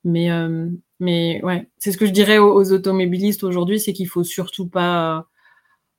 Mais, 0.05 0.31
euh, 0.31 0.69
ouais, 1.01 1.67
c'est 1.77 1.91
ce 1.91 1.97
que 1.97 2.05
je 2.05 2.11
dirais 2.11 2.37
aux, 2.37 2.71
automobilistes 2.71 3.43
aujourd'hui, 3.43 3.79
c'est 3.79 3.91
qu'il 3.91 4.07
faut 4.07 4.23
surtout 4.23 4.67
pas, 4.67 5.27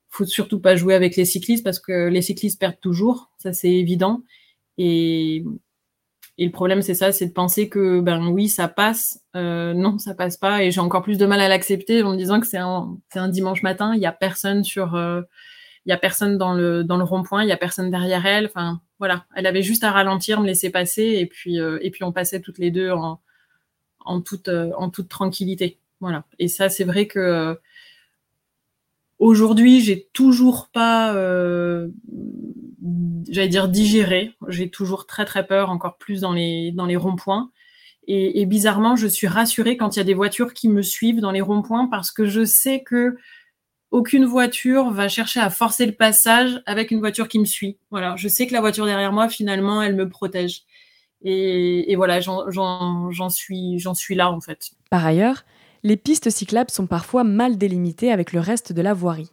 faut 0.08 0.24
surtout 0.24 0.60
pas 0.60 0.76
jouer 0.76 0.94
avec 0.94 1.14
les 1.16 1.26
cyclistes 1.26 1.62
parce 1.62 1.78
que 1.78 2.08
les 2.08 2.22
cyclistes 2.22 2.58
perdent 2.58 2.80
toujours, 2.80 3.30
ça 3.36 3.52
c'est 3.52 3.70
évident. 3.70 4.22
Et, 4.78 5.44
le 6.38 6.50
problème 6.50 6.82
c'est 6.82 6.94
ça, 6.94 7.12
c'est 7.12 7.26
de 7.26 7.32
penser 7.32 7.68
que 7.68 8.00
ben 8.00 8.26
oui 8.28 8.48
ça 8.48 8.66
passe, 8.66 9.20
euh, 9.36 9.74
non 9.74 9.98
ça 9.98 10.14
passe 10.14 10.38
pas. 10.38 10.64
Et 10.64 10.70
j'ai 10.72 10.80
encore 10.80 11.02
plus 11.02 11.18
de 11.18 11.26
mal 11.26 11.40
à 11.40 11.48
l'accepter 11.48 12.02
en 12.02 12.12
me 12.12 12.16
disant 12.16 12.40
que 12.40 12.46
c'est 12.46 12.58
un, 12.58 12.96
un, 13.14 13.28
dimanche 13.28 13.62
matin, 13.62 13.94
il 13.94 14.00
y 14.00 14.06
a 14.06 14.12
personne 14.12 14.64
sur, 14.64 14.96
il 15.86 15.90
y 15.90 15.92
a 15.92 15.98
personne 15.98 16.38
dans 16.38 16.54
le 16.54 16.84
dans 16.84 16.96
le 16.96 17.04
rond-point, 17.04 17.42
il 17.42 17.48
y 17.48 17.52
a 17.52 17.56
personne 17.56 17.90
derrière 17.90 18.24
elle. 18.26 18.46
Enfin 18.46 18.80
voilà, 19.02 19.26
elle 19.34 19.46
avait 19.46 19.64
juste 19.64 19.82
à 19.82 19.90
ralentir, 19.90 20.40
me 20.40 20.46
laisser 20.46 20.70
passer, 20.70 21.02
et 21.02 21.26
puis, 21.26 21.58
euh, 21.58 21.80
et 21.82 21.90
puis 21.90 22.04
on 22.04 22.12
passait 22.12 22.40
toutes 22.40 22.58
les 22.58 22.70
deux 22.70 22.92
en, 22.92 23.20
en, 23.98 24.20
toute, 24.20 24.46
euh, 24.46 24.70
en 24.76 24.90
toute 24.90 25.08
tranquillité. 25.08 25.80
Voilà. 25.98 26.24
Et 26.38 26.46
ça, 26.46 26.68
c'est 26.68 26.84
vrai 26.84 27.08
que 27.08 27.18
euh, 27.18 27.54
aujourd'hui, 29.18 29.80
j'ai 29.80 30.08
toujours 30.12 30.68
pas, 30.72 31.12
j'allais 33.28 33.48
dire 33.48 33.68
digéré. 33.68 34.36
J'ai 34.46 34.70
toujours 34.70 35.06
très 35.06 35.24
très 35.24 35.48
peur, 35.48 35.70
encore 35.70 35.98
plus 35.98 36.20
dans 36.20 36.32
les, 36.32 36.70
dans 36.70 36.86
les 36.86 36.96
ronds-points. 36.96 37.50
Et, 38.06 38.46
bizarrement, 38.46 38.94
je 38.94 39.08
suis 39.08 39.26
rassurée 39.26 39.76
quand 39.76 39.96
il 39.96 39.98
y 39.98 40.02
a 40.02 40.04
des 40.04 40.14
voitures 40.14 40.54
qui 40.54 40.68
me 40.68 40.82
suivent 40.82 41.20
dans 41.20 41.32
les 41.32 41.40
ronds-points 41.40 41.86
parce 41.86 42.12
que 42.12 42.26
je 42.26 42.44
sais 42.44 42.84
que 42.84 43.16
aucune 43.92 44.24
voiture 44.24 44.90
va 44.90 45.08
chercher 45.08 45.38
à 45.38 45.50
forcer 45.50 45.86
le 45.86 45.92
passage 45.92 46.62
avec 46.66 46.90
une 46.90 46.98
voiture 46.98 47.28
qui 47.28 47.38
me 47.38 47.44
suit. 47.44 47.76
Voilà, 47.90 48.16
je 48.16 48.26
sais 48.26 48.46
que 48.46 48.54
la 48.54 48.60
voiture 48.60 48.86
derrière 48.86 49.12
moi, 49.12 49.28
finalement, 49.28 49.82
elle 49.82 49.94
me 49.94 50.08
protège. 50.08 50.62
Et, 51.24 51.94
voilà, 51.94 52.18
j'en 52.20 53.28
suis, 53.28 53.80
suis 53.94 54.14
là 54.16 54.32
en 54.32 54.40
fait. 54.40 54.70
Par 54.90 55.06
ailleurs, 55.06 55.44
les 55.84 55.96
pistes 55.96 56.30
cyclables 56.30 56.70
sont 56.70 56.88
parfois 56.88 57.22
mal 57.22 57.58
délimitées 57.58 58.10
avec 58.10 58.32
le 58.32 58.40
reste 58.40 58.72
de 58.72 58.82
la 58.82 58.94
voirie. 58.94 59.30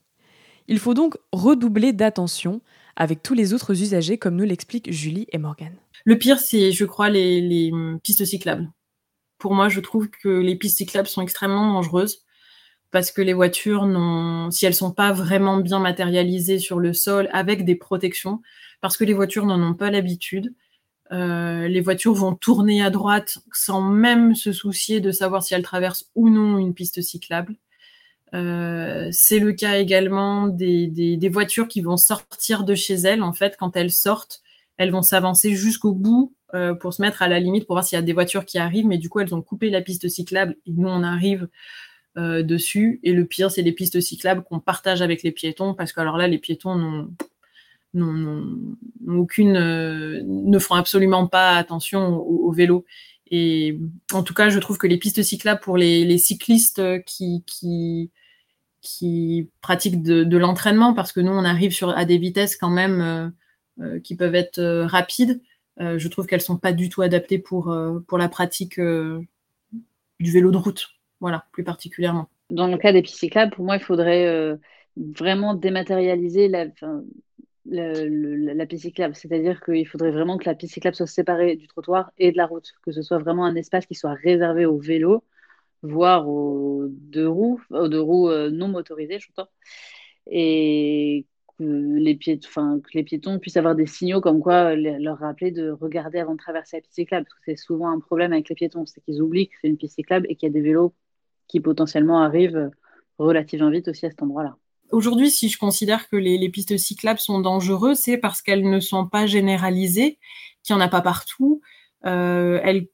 Il 0.67 0.77
faut 0.77 0.93
donc 0.93 1.17
redoubler 1.31 1.93
d'attention 1.93 2.61
avec 2.95 3.23
tous 3.23 3.33
les 3.33 3.53
autres 3.53 3.81
usagers, 3.81 4.19
comme 4.19 4.35
nous 4.35 4.43
l'expliquent 4.43 4.91
Julie 4.91 5.25
et 5.31 5.39
Morgane. 5.39 5.77
Le 6.03 6.17
pire, 6.17 6.37
c'est, 6.37 6.71
je 6.71 6.85
crois, 6.85 7.09
les, 7.09 7.41
les 7.41 7.71
pistes 8.03 8.25
cyclables. 8.25 8.69
Pour 9.39 9.55
moi, 9.55 9.69
je 9.69 9.79
trouve 9.79 10.09
que 10.09 10.29
les 10.29 10.57
pistes 10.57 10.77
cyclables 10.77 11.07
sont 11.07 11.21
extrêmement 11.21 11.73
dangereuses 11.73 12.25
parce 12.91 13.11
que 13.11 13.21
les 13.21 13.33
voitures 13.33 13.87
si 14.51 14.65
elles 14.65 14.73
sont 14.73 14.91
pas 14.91 15.11
vraiment 15.11 15.57
bien 15.57 15.79
matérialisées 15.79 16.59
sur 16.59 16.79
le 16.79 16.93
sol 16.93 17.29
avec 17.31 17.65
des 17.65 17.75
protections, 17.75 18.41
parce 18.81 18.97
que 18.97 19.03
les 19.03 19.13
voitures 19.13 19.45
n'en 19.45 19.61
ont 19.61 19.75
pas 19.75 19.91
l'habitude, 19.91 20.53
euh, 21.11 21.67
les 21.67 21.81
voitures 21.81 22.13
vont 22.13 22.35
tourner 22.35 22.83
à 22.83 22.89
droite 22.89 23.39
sans 23.51 23.81
même 23.81 24.35
se 24.35 24.51
soucier 24.51 25.01
de 25.01 25.11
savoir 25.11 25.43
si 25.43 25.53
elles 25.53 25.63
traversent 25.63 26.09
ou 26.15 26.29
non 26.29 26.59
une 26.59 26.73
piste 26.73 27.01
cyclable. 27.01 27.55
Euh, 28.35 29.09
c'est 29.11 29.39
le 29.39 29.53
cas 29.53 29.79
également 29.79 30.47
des, 30.47 30.85
des, 30.85 31.17
des, 31.17 31.29
voitures 31.29 31.67
qui 31.67 31.81
vont 31.81 31.97
sortir 31.97 32.63
de 32.63 32.75
chez 32.75 32.93
elles. 32.93 33.23
En 33.23 33.33
fait, 33.33 33.57
quand 33.57 33.75
elles 33.75 33.91
sortent, 33.91 34.43
elles 34.77 34.91
vont 34.91 35.01
s'avancer 35.01 35.55
jusqu'au 35.55 35.93
bout 35.93 36.35
euh, 36.53 36.75
pour 36.75 36.93
se 36.93 37.01
mettre 37.01 37.23
à 37.23 37.27
la 37.27 37.39
limite 37.39 37.65
pour 37.65 37.75
voir 37.75 37.83
s'il 37.83 37.95
y 37.95 37.99
a 37.99 38.03
des 38.03 38.13
voitures 38.13 38.45
qui 38.45 38.59
arrivent. 38.59 38.85
Mais 38.85 38.99
du 38.99 39.09
coup, 39.09 39.19
elles 39.19 39.33
ont 39.33 39.41
coupé 39.41 39.71
la 39.71 39.81
piste 39.81 40.07
cyclable 40.09 40.55
et 40.67 40.71
nous, 40.71 40.87
on 40.87 41.01
arrive 41.01 41.47
euh, 42.17 42.41
dessus. 42.41 42.99
Et 43.03 43.13
le 43.13 43.25
pire, 43.25 43.51
c'est 43.51 43.61
les 43.61 43.71
pistes 43.71 44.01
cyclables 44.01 44.43
qu'on 44.43 44.59
partage 44.59 45.01
avec 45.03 45.21
les 45.21 45.31
piétons, 45.31 45.75
parce 45.75 45.93
que 45.93 46.01
alors 46.01 46.17
là, 46.17 46.27
les 46.27 46.39
piétons 46.39 47.07
n'ont 47.93 48.75
aucune, 49.07 49.55
euh, 49.55 50.21
ne 50.25 50.57
font 50.57 50.73
absolument 50.73 51.27
pas 51.27 51.55
attention 51.55 52.17
au, 52.17 52.51
vélo. 52.51 52.83
Et 53.29 53.79
en 54.11 54.23
tout 54.23 54.33
cas, 54.33 54.49
je 54.49 54.57
trouve 54.57 54.79
que 54.79 54.87
les 54.87 54.97
pistes 54.97 55.21
cyclables 55.21 55.61
pour 55.61 55.77
les, 55.77 56.17
cyclistes 56.17 56.81
qui, 57.05 57.43
qui, 57.45 58.09
qui 58.81 59.49
pratiquent 59.61 60.01
de, 60.01 60.37
l'entraînement, 60.37 60.95
parce 60.95 61.11
que 61.11 61.19
nous, 61.19 61.31
on 61.31 61.45
arrive 61.45 61.71
sur, 61.71 61.89
à 61.89 62.05
des 62.05 62.17
vitesses 62.17 62.57
quand 62.57 62.71
même 62.71 63.33
euh, 63.79 63.99
qui 63.99 64.15
peuvent 64.15 64.35
être 64.35 64.61
rapides, 64.85 65.41
je 65.77 66.07
trouve 66.09 66.25
qu'elles 66.25 66.41
sont 66.41 66.57
pas 66.57 66.73
du 66.73 66.89
tout 66.89 67.03
adaptées 67.03 67.39
pour, 67.39 67.73
pour 68.07 68.17
la 68.17 68.29
pratique 68.29 68.79
du 68.79 70.31
vélo 70.31 70.51
de 70.51 70.57
route. 70.57 70.98
Voilà, 71.19 71.45
plus 71.51 71.63
particulièrement. 71.63 72.29
Dans 72.49 72.67
le 72.67 72.77
cas 72.77 72.93
des 72.93 73.01
pistes 73.01 73.19
cyclables, 73.19 73.53
pour 73.53 73.65
moi, 73.65 73.75
il 73.75 73.83
faudrait 73.83 74.25
euh, 74.27 74.55
vraiment 74.95 75.53
dématérialiser 75.53 76.47
la, 76.47 76.65
piste 78.65 78.83
cyclable. 78.83 79.15
C'est-à-dire 79.15 79.61
qu'il 79.63 79.87
faudrait 79.87 80.11
vraiment 80.11 80.37
que 80.37 80.45
la 80.45 80.55
piste 80.55 80.73
cyclable 80.73 80.95
soit 80.95 81.07
séparée 81.07 81.55
du 81.55 81.67
trottoir 81.67 82.11
et 82.17 82.31
de 82.31 82.37
la 82.37 82.45
route, 82.45 82.71
que 82.83 82.91
ce 82.91 83.01
soit 83.01 83.19
vraiment 83.19 83.45
un 83.45 83.55
espace 83.55 83.85
qui 83.85 83.95
soit 83.95 84.13
réservé 84.13 84.65
aux 84.65 84.79
vélos, 84.79 85.23
voire 85.83 86.27
aux 86.27 86.87
deux 86.89 87.27
roues, 87.27 87.61
aux 87.69 87.87
deux 87.87 88.01
roues 88.01 88.29
euh, 88.29 88.49
non 88.49 88.69
motorisées, 88.69 89.19
j'entends. 89.19 89.49
Et 90.27 91.25
que 91.57 91.63
les, 91.63 92.15
piétons, 92.15 92.79
que 92.79 92.89
les 92.93 93.03
piétons 93.03 93.39
puissent 93.39 93.57
avoir 93.57 93.75
des 93.75 93.85
signaux 93.85 94.21
comme 94.21 94.39
quoi 94.41 94.75
leur 94.75 95.17
rappeler 95.19 95.51
de 95.51 95.71
regarder 95.71 96.19
avant 96.19 96.33
de 96.33 96.39
traverser 96.39 96.77
la 96.77 96.81
piste 96.81 96.95
cyclable. 96.95 97.25
Parce 97.25 97.35
que 97.35 97.41
c'est 97.45 97.57
souvent 97.57 97.89
un 97.91 97.99
problème 97.99 98.33
avec 98.33 98.49
les 98.49 98.55
piétons, 98.55 98.85
c'est 98.85 99.01
qu'ils 99.01 99.21
oublient 99.21 99.49
que 99.49 99.55
c'est 99.61 99.67
une 99.67 99.77
piste 99.77 99.95
cyclable 99.95 100.25
et 100.29 100.35
qu'il 100.35 100.47
y 100.47 100.51
a 100.51 100.53
des 100.53 100.61
vélos 100.61 100.93
qui 101.49 101.59
potentiellement 101.59 102.21
arrivent 102.21 102.71
relativement 103.17 103.69
vite 103.69 103.89
aussi 103.89 104.05
à 104.05 104.09
cet 104.09 104.23
endroit-là. 104.23 104.55
Aujourd'hui, 104.91 105.29
si 105.29 105.49
je 105.49 105.57
considère 105.57 106.09
que 106.09 106.15
les, 106.15 106.49
pistes 106.49 106.77
cyclables 106.77 107.19
sont 107.19 107.41
dangereuses, 107.41 107.99
c'est 107.99 108.17
parce 108.17 108.41
qu'elles 108.41 108.67
ne 108.67 108.79
sont 108.79 109.05
pas 109.05 109.27
généralisées, 109.27 110.17
qu'il 110.63 110.75
n'y 110.75 110.81
en 110.81 110.85
a 110.85 110.87
pas 110.87 111.01
partout. 111.01 111.61
Euh, 112.05 112.59
elles, 112.63 112.87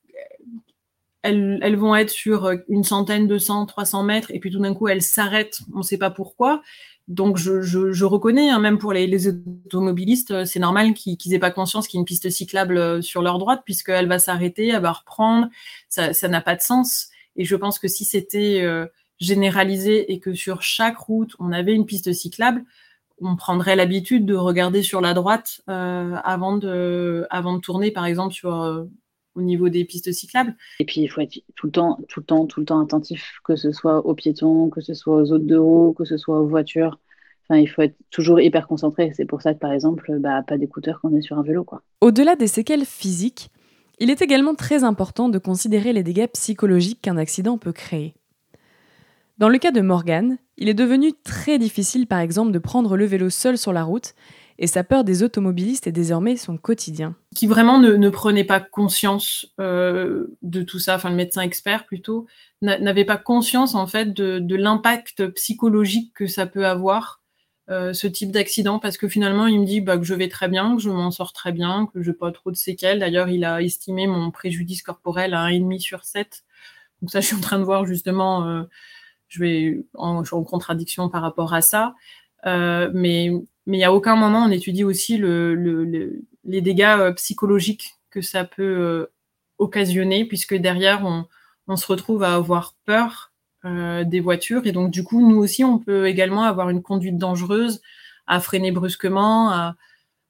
elles, 1.22 1.76
vont 1.78 1.96
être 1.96 2.10
sur 2.10 2.52
une 2.68 2.84
centaine, 2.84 3.28
200, 3.28 3.68
300 3.68 4.04
mètres, 4.04 4.32
et 4.32 4.40
puis 4.40 4.52
tout 4.52 4.60
d'un 4.60 4.74
coup, 4.74 4.88
elles 4.88 5.02
s'arrêtent, 5.02 5.60
on 5.74 5.80
ne 5.80 5.84
sait 5.84 5.98
pas 5.98 6.10
pourquoi. 6.10 6.62
Donc, 7.08 7.38
je, 7.38 7.62
je, 7.62 8.06
reconnais, 8.06 8.50
hein, 8.50 8.60
même 8.60 8.78
pour 8.78 8.92
les, 8.92 9.28
automobilistes, 9.28 10.46
c'est 10.46 10.60
normal 10.60 10.94
qu'ils 10.94 11.18
n'aient 11.28 11.40
pas 11.40 11.52
conscience 11.52 11.88
qu'il 11.88 11.98
y 11.98 12.00
a 12.00 12.02
une 12.02 12.06
piste 12.06 12.30
cyclable 12.30 13.02
sur 13.02 13.22
leur 13.22 13.38
droite, 13.38 13.62
puisqu'elle 13.64 14.08
va 14.08 14.20
s'arrêter, 14.20 14.70
elle 14.70 14.82
va 14.82 14.92
reprendre. 14.92 15.48
Ça 15.88 16.28
n'a 16.28 16.42
pas 16.42 16.56
de 16.56 16.62
sens. 16.62 17.10
Et 17.36 17.46
je 17.46 17.56
pense 17.56 17.80
que 17.80 17.88
si 17.88 18.06
c'était 18.06 18.62
euh, 18.62 18.86
généralisé 19.20 20.12
et 20.12 20.20
que 20.20 20.34
sur 20.34 20.62
chaque 20.62 20.98
route, 20.98 21.36
on 21.40 21.52
avait 21.52 21.74
une 21.74 21.86
piste 21.86 22.12
cyclable, 22.14 22.64
on 23.22 23.36
prendrait 23.36 23.76
l'habitude 23.76 24.26
de 24.26 24.36
regarder 24.36 24.84
sur 24.84 25.02
la 25.02 25.14
droite 25.14 25.62
euh, 25.70 26.16
avant, 26.24 26.58
de, 26.58 27.26
avant 27.30 27.54
de 27.54 27.60
tourner, 27.60 27.92
par 27.92 28.06
exemple, 28.06 28.34
sur, 28.34 28.62
euh, 28.62 28.84
au 29.36 29.42
niveau 29.42 29.70
des 29.70 29.86
pistes 29.86 30.12
cyclables. 30.12 30.56
Et 30.80 30.86
puis, 30.86 31.02
il 31.02 31.08
faut 31.08 31.22
être 31.22 31.42
tout 31.56 31.68
le 31.68 31.72
temps, 31.72 32.00
tout 32.10 32.20
le 32.20 32.26
temps, 32.26 32.46
tout 32.46 32.60
le 32.60 32.66
temps 32.66 32.82
attentif, 32.82 33.40
que 33.44 33.56
ce 33.56 33.72
soit 33.72 34.06
aux 34.06 34.16
piétons, 34.16 34.70
que 34.70 34.82
ce 34.82 34.94
soit 34.94 35.16
aux 35.16 35.32
autres 35.32 35.46
de 35.46 35.58
roues, 35.58 35.94
que 35.94 36.06
ce 36.06 36.18
soit 36.18 36.40
aux 36.40 36.48
voitures. 36.48 37.00
Enfin, 37.48 37.60
il 37.60 37.68
faut 37.68 37.84
être 37.84 37.96
toujours 38.10 38.42
hyper 38.42 38.68
concentré. 38.68 39.12
C'est 39.16 39.26
pour 39.26 39.42
ça 39.42 39.54
que, 39.54 39.60
par 39.60 39.72
exemple, 39.72 40.18
bah, 40.20 40.42
pas 40.46 40.58
d'écouteurs 40.58 41.00
quand 41.02 41.10
on 41.12 41.16
est 41.16 41.22
sur 41.22 41.38
un 41.38 41.44
vélo. 41.44 41.64
Quoi. 41.64 41.84
Au-delà 42.02 42.36
des 42.36 42.48
séquelles 42.48 42.86
physiques, 42.86 43.50
il 44.00 44.10
est 44.10 44.22
également 44.22 44.56
très 44.56 44.84
important 44.84 45.30
de 45.30 45.40
considérer 45.40 45.94
les 45.94 46.04
dégâts 46.04 46.28
psychologiques 46.28 47.02
qu'un 47.02 47.18
accident 47.18 47.58
peut 47.58 47.72
créer. 47.72 48.16
Dans 49.38 49.50
le 49.50 49.58
cas 49.58 49.72
de 49.72 49.82
Morgan, 49.82 50.38
il 50.58 50.70
est 50.70 50.74
devenu 50.74 51.12
très 51.24 51.60
difficile 51.60 52.08
par 52.08 52.20
exemple 52.20 52.52
de 52.52 52.60
prendre 52.60 52.96
le 52.96 53.06
vélo 53.06 53.30
seul 53.30 53.58
sur 53.58 53.74
la 53.74 53.84
route 53.84 54.14
et 54.58 54.68
sa 54.68 54.86
peur 54.86 55.04
des 55.04 55.24
automobilistes 55.24 55.88
est 55.88 55.92
désormais 55.92 56.38
son 56.38 56.56
quotidien. 56.56 57.16
Qui 57.36 57.46
vraiment 57.46 57.78
ne, 57.78 58.10
prenait 58.10 58.46
pas 58.46 58.62
conscience 58.62 59.48
euh, 59.60 60.28
de 60.42 60.62
tout 60.62 60.80
ça, 60.80 60.96
enfin 60.96 61.10
le 61.10 61.18
médecin 61.18 61.42
expert 61.42 61.86
plutôt, 61.86 62.26
n'avait 62.62 63.04
pas 63.04 63.18
conscience 63.18 63.76
en 63.76 63.86
fait 63.86 64.14
de 64.14 64.56
l'impact 64.56 65.28
psychologique 65.34 66.14
que 66.16 66.28
ça 66.28 66.46
peut 66.46 66.66
avoir 66.66 67.22
euh, 67.70 67.94
ce 67.94 68.06
type 68.06 68.32
d'accident 68.32 68.78
parce 68.78 68.96
que 68.98 69.08
finalement 69.08 69.48
il 69.48 69.60
me 69.60 69.66
dit 69.66 69.82
bah, 69.82 69.98
que 69.98 70.04
je 70.04 70.14
vais 70.14 70.30
très 70.30 70.48
bien, 70.48 70.76
que 70.76 70.82
je 70.82 70.90
m'en 70.90 71.10
sors 71.10 71.34
très 71.34 71.52
bien, 71.52 71.88
que 71.94 72.02
je 72.02 72.12
n'ai 72.12 72.16
pas 72.16 72.32
trop 72.32 72.52
de 72.52 72.56
séquelles. 72.56 73.00
D'ailleurs, 73.00 73.30
il 73.30 73.44
a 73.44 73.62
estimé 73.62 74.08
mon 74.08 74.32
préjudice 74.32 74.84
corporel 74.84 75.34
à 75.34 75.48
1,5 75.48 75.80
sur 75.80 76.04
7. 76.04 76.44
Donc 77.02 77.12
ça, 77.12 77.22
je 77.22 77.28
suis 77.28 77.36
en 77.36 77.42
train 77.42 77.60
de 77.60 77.64
voir 77.64 77.86
justement, 77.86 78.48
euh, 78.48 78.64
je 79.28 79.40
vais 79.40 79.86
en, 79.96 80.24
je 80.24 80.28
suis 80.30 80.36
en 80.36 80.44
contradiction 80.44 81.10
par 81.10 81.22
rapport 81.22 81.54
à 81.54 81.62
ça. 81.62 81.96
Euh, 82.46 82.92
mais 82.94 83.32
mais 83.66 83.84
a 83.84 83.92
aucun 83.92 84.16
moment 84.16 84.46
on 84.46 84.52
étudie 84.52 84.84
aussi 84.84 85.18
les 85.18 86.62
dégâts 86.62 87.14
psychologiques 87.16 87.96
que 88.12 88.22
ça 88.22 88.46
peut 88.46 89.10
occasionner, 89.58 90.26
puisque 90.26 90.56
derrière, 90.56 91.04
on, 91.06 91.76
se 91.76 91.88
retrouve 91.88 92.24
à 92.24 92.36
avoir 92.36 92.76
peur 92.86 93.34
des 93.66 94.20
voitures. 94.20 94.66
Et 94.66 94.72
donc, 94.72 94.92
du 94.92 95.04
coup, 95.04 95.28
nous 95.28 95.38
aussi, 95.38 95.64
on 95.64 95.80
peut 95.80 96.08
également 96.08 96.44
avoir 96.44 96.70
une 96.70 96.82
conduite 96.82 97.18
dangereuse, 97.18 97.82
à 98.28 98.40
freiner 98.40 98.72
brusquement, 98.72 99.50
à, 99.52 99.76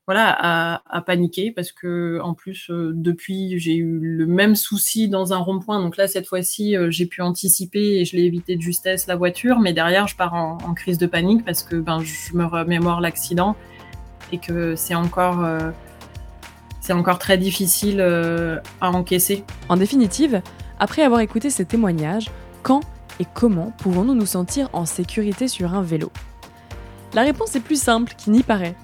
voilà, 0.08 0.82
à, 0.88 1.02
paniquer 1.02 1.52
parce 1.52 1.72
que 1.72 2.20
en 2.22 2.36
plus 2.36 2.70
euh, 2.70 2.92
depuis 2.94 3.58
j'ai 3.58 3.76
eu 3.76 4.00
le 4.00 4.28
même 4.28 4.56
souci 4.56 5.10
dans 5.10 5.34
un 5.34 5.38
rond-point. 5.38 5.82
Donc 5.82 5.98
là 5.98 6.08
cette 6.08 6.28
fois-ci 6.28 6.78
euh, 6.78 6.92
j'ai 6.92 7.08
pu 7.08 7.22
anticiper 7.22 8.00
et 8.00 8.06
je 8.06 8.16
l'ai 8.16 8.24
évité 8.24 8.56
de 8.56 8.62
justesse 8.62 9.08
la 9.08 9.16
voiture, 9.16 9.60
mais 9.60 9.74
derrière 9.74 10.08
je 10.08 10.16
pars 10.16 10.36
en, 10.36 10.74
crise 10.76 11.00
de 11.00 11.08
panique 11.08 11.44
parce 11.44 11.64
que 11.64 11.76
ben 11.76 12.02
je 12.02 12.36
me 12.36 12.46
remémore 12.46 13.02
l'accident 13.02 13.56
et 14.32 14.38
que 14.38 14.76
c'est 14.76 14.96
encore 14.96 15.44
euh, 15.44 15.72
c'est 16.82 16.94
encore 16.94 17.18
très 17.18 17.40
difficile 17.40 18.00
à 18.00 18.92
encaisser. 18.92 19.44
En 19.70 19.78
définitive, 19.78 20.44
après 20.78 21.02
avoir 21.02 21.22
écouté 21.22 21.50
ces 21.50 21.66
témoignages, 21.66 22.30
quand 22.62 22.82
et 23.20 23.26
comment 23.34 23.72
pouvons-nous 23.78 24.16
nous 24.16 24.26
sentir 24.26 24.70
en 24.74 24.86
sécurité 24.86 25.48
sur 25.48 25.74
un 25.74 25.82
vélo? 25.82 26.12
La 27.14 27.24
réponse 27.24 27.56
est 27.56 27.62
plus 27.62 27.82
simple 27.82 28.14
qu'il 28.18 28.34
n'y 28.34 28.44
paraît. 28.44 28.76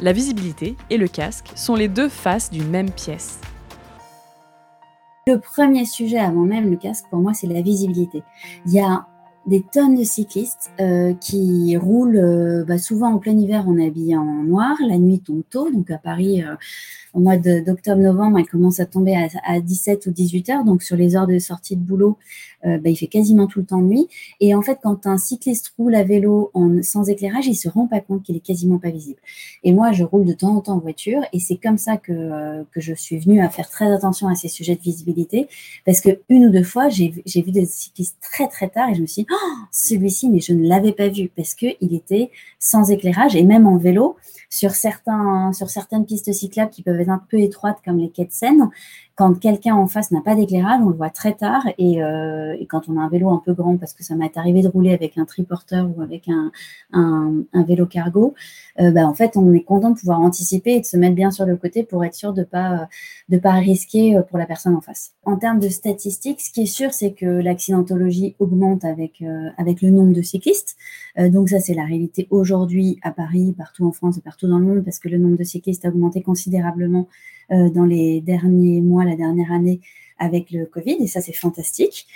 La 0.00 0.12
visibilité 0.12 0.76
et 0.90 0.98
le 0.98 1.08
casque 1.08 1.52
sont 1.54 1.74
les 1.74 1.88
deux 1.88 2.08
faces 2.08 2.50
d'une 2.50 2.68
même 2.68 2.90
pièce. 2.90 3.40
Le 5.26 5.40
premier 5.40 5.84
sujet 5.84 6.18
avant 6.18 6.44
même 6.44 6.70
le 6.70 6.76
casque, 6.76 7.06
pour 7.10 7.18
moi, 7.18 7.34
c'est 7.34 7.48
la 7.48 7.60
visibilité. 7.60 8.22
Il 8.66 8.72
y 8.72 8.80
a 8.80 9.06
des 9.46 9.62
tonnes 9.62 9.96
de 9.96 10.04
cyclistes 10.04 10.70
euh, 10.80 11.14
qui 11.14 11.76
roulent 11.76 12.16
euh, 12.16 12.64
bah, 12.64 12.78
souvent 12.78 13.12
en 13.12 13.18
plein 13.18 13.36
hiver 13.36 13.68
en 13.68 13.78
habillé 13.78 14.16
en 14.16 14.42
noir, 14.42 14.76
la 14.86 14.98
nuit 14.98 15.20
tombe 15.20 15.42
tôt, 15.48 15.70
donc 15.70 15.90
à 15.90 15.98
Paris, 15.98 16.42
euh, 16.42 16.56
au 17.16 17.20
mois 17.20 17.38
d'octobre-novembre, 17.38 18.38
elle 18.38 18.46
commence 18.46 18.78
à 18.78 18.84
tomber 18.84 19.16
à, 19.44 19.60
17 19.60 20.04
ou 20.06 20.10
18 20.10 20.50
heures. 20.50 20.64
Donc, 20.64 20.82
sur 20.82 20.96
les 20.96 21.16
heures 21.16 21.26
de 21.26 21.38
sortie 21.38 21.74
de 21.74 21.80
boulot, 21.80 22.18
euh, 22.66 22.76
bah, 22.76 22.90
il 22.90 22.96
fait 22.96 23.06
quasiment 23.06 23.46
tout 23.46 23.60
le 23.60 23.64
temps 23.64 23.80
nuit. 23.80 24.06
Et 24.40 24.54
en 24.54 24.60
fait, 24.60 24.78
quand 24.82 25.06
un 25.06 25.16
cycliste 25.16 25.72
roule 25.78 25.94
à 25.94 26.04
vélo 26.04 26.50
en, 26.52 26.82
sans 26.82 27.08
éclairage, 27.08 27.46
il 27.46 27.54
se 27.54 27.70
rend 27.70 27.86
pas 27.86 28.00
compte 28.00 28.22
qu'il 28.22 28.36
est 28.36 28.40
quasiment 28.40 28.78
pas 28.78 28.90
visible. 28.90 29.18
Et 29.64 29.72
moi, 29.72 29.92
je 29.92 30.04
roule 30.04 30.26
de 30.26 30.34
temps 30.34 30.54
en 30.54 30.60
temps 30.60 30.74
en 30.74 30.78
voiture 30.78 31.22
et 31.32 31.40
c'est 31.40 31.56
comme 31.56 31.78
ça 31.78 31.96
que, 31.96 32.12
euh, 32.12 32.64
que 32.72 32.82
je 32.82 32.92
suis 32.92 33.18
venue 33.18 33.40
à 33.40 33.48
faire 33.48 33.70
très 33.70 33.90
attention 33.90 34.28
à 34.28 34.34
ces 34.34 34.48
sujets 34.48 34.76
de 34.76 34.82
visibilité 34.82 35.48
parce 35.86 36.02
que 36.02 36.20
une 36.28 36.46
ou 36.46 36.50
deux 36.50 36.64
fois, 36.64 36.90
j'ai 36.90 37.08
vu 37.08 37.50
des 37.50 37.64
cyclistes 37.64 38.18
très 38.20 38.46
très 38.48 38.68
tard 38.68 38.90
et 38.90 38.94
je 38.94 39.00
me 39.00 39.06
suis 39.06 39.22
dit, 39.22 39.28
oh, 39.32 39.56
celui-ci, 39.72 40.28
mais 40.28 40.40
je 40.40 40.52
ne 40.52 40.68
l'avais 40.68 40.92
pas 40.92 41.08
vu 41.08 41.30
parce 41.34 41.54
qu'il 41.54 41.76
était 41.80 42.30
sans 42.58 42.90
éclairage 42.90 43.36
et 43.36 43.42
même 43.42 43.66
en 43.66 43.78
vélo 43.78 44.16
sur, 44.50 44.74
certains, 44.74 45.52
sur 45.52 45.68
certaines 45.70 46.06
pistes 46.06 46.32
cyclables 46.32 46.70
qui 46.70 46.82
peuvent 46.82 47.00
être 47.00 47.05
un 47.10 47.22
peu 47.30 47.38
étroites 47.38 47.78
comme 47.84 47.98
les 47.98 48.10
quais 48.10 48.26
de 48.26 48.32
Seine, 48.32 48.70
quand 49.16 49.34
quelqu'un 49.40 49.74
en 49.74 49.86
face 49.86 50.10
n'a 50.12 50.20
pas 50.20 50.34
d'éclairage, 50.34 50.80
on 50.82 50.90
le 50.90 50.96
voit 50.96 51.10
très 51.10 51.32
tard. 51.32 51.66
Et, 51.78 52.02
euh, 52.02 52.54
et, 52.60 52.66
quand 52.66 52.88
on 52.88 52.98
a 52.98 53.00
un 53.00 53.08
vélo 53.08 53.30
un 53.30 53.42
peu 53.44 53.54
grand, 53.54 53.76
parce 53.78 53.94
que 53.94 54.04
ça 54.04 54.14
m'est 54.14 54.36
arrivé 54.36 54.62
de 54.62 54.68
rouler 54.68 54.92
avec 54.92 55.18
un 55.18 55.24
triporteur 55.24 55.88
ou 55.96 56.02
avec 56.02 56.28
un, 56.28 56.52
un, 56.92 57.32
un 57.52 57.62
vélo 57.64 57.86
cargo, 57.86 58.34
euh, 58.78 58.90
bah, 58.90 59.06
en 59.06 59.14
fait, 59.14 59.36
on 59.36 59.52
est 59.54 59.62
content 59.62 59.90
de 59.90 59.98
pouvoir 59.98 60.20
anticiper 60.20 60.72
et 60.72 60.80
de 60.80 60.86
se 60.86 60.96
mettre 60.96 61.14
bien 61.14 61.30
sur 61.30 61.46
le 61.46 61.56
côté 61.56 61.82
pour 61.82 62.04
être 62.04 62.14
sûr 62.14 62.32
de 62.32 62.44
pas 62.44 62.88
de 63.28 63.38
pas 63.38 63.54
risquer 63.54 64.16
euh, 64.16 64.22
pour 64.22 64.38
la 64.38 64.46
personne 64.46 64.74
en 64.74 64.80
face. 64.80 65.12
En 65.24 65.36
termes 65.36 65.60
de 65.60 65.68
statistiques, 65.68 66.40
ce 66.40 66.52
qui 66.52 66.62
est 66.62 66.66
sûr, 66.66 66.92
c'est 66.92 67.12
que 67.12 67.26
l'accidentologie 67.26 68.36
augmente 68.38 68.84
avec 68.84 69.22
euh, 69.22 69.48
avec 69.58 69.82
le 69.82 69.90
nombre 69.90 70.12
de 70.12 70.22
cyclistes. 70.22 70.76
Euh, 71.18 71.28
donc 71.28 71.48
ça, 71.48 71.60
c'est 71.60 71.74
la 71.74 71.84
réalité 71.84 72.26
aujourd'hui 72.30 72.98
à 73.02 73.10
Paris, 73.10 73.54
partout 73.56 73.86
en 73.86 73.92
France 73.92 74.18
et 74.18 74.20
partout 74.20 74.48
dans 74.48 74.58
le 74.58 74.64
monde, 74.64 74.84
parce 74.84 74.98
que 74.98 75.08
le 75.08 75.18
nombre 75.18 75.36
de 75.36 75.44
cyclistes 75.44 75.84
a 75.84 75.88
augmenté 75.88 76.22
considérablement 76.22 77.08
dans 77.50 77.84
les 77.84 78.20
derniers 78.20 78.80
mois, 78.80 79.04
la 79.04 79.16
dernière 79.16 79.52
année 79.52 79.80
avec 80.18 80.50
le 80.50 80.66
Covid, 80.66 80.96
et 81.00 81.06
ça 81.06 81.20
c'est 81.20 81.32
fantastique. 81.32 82.06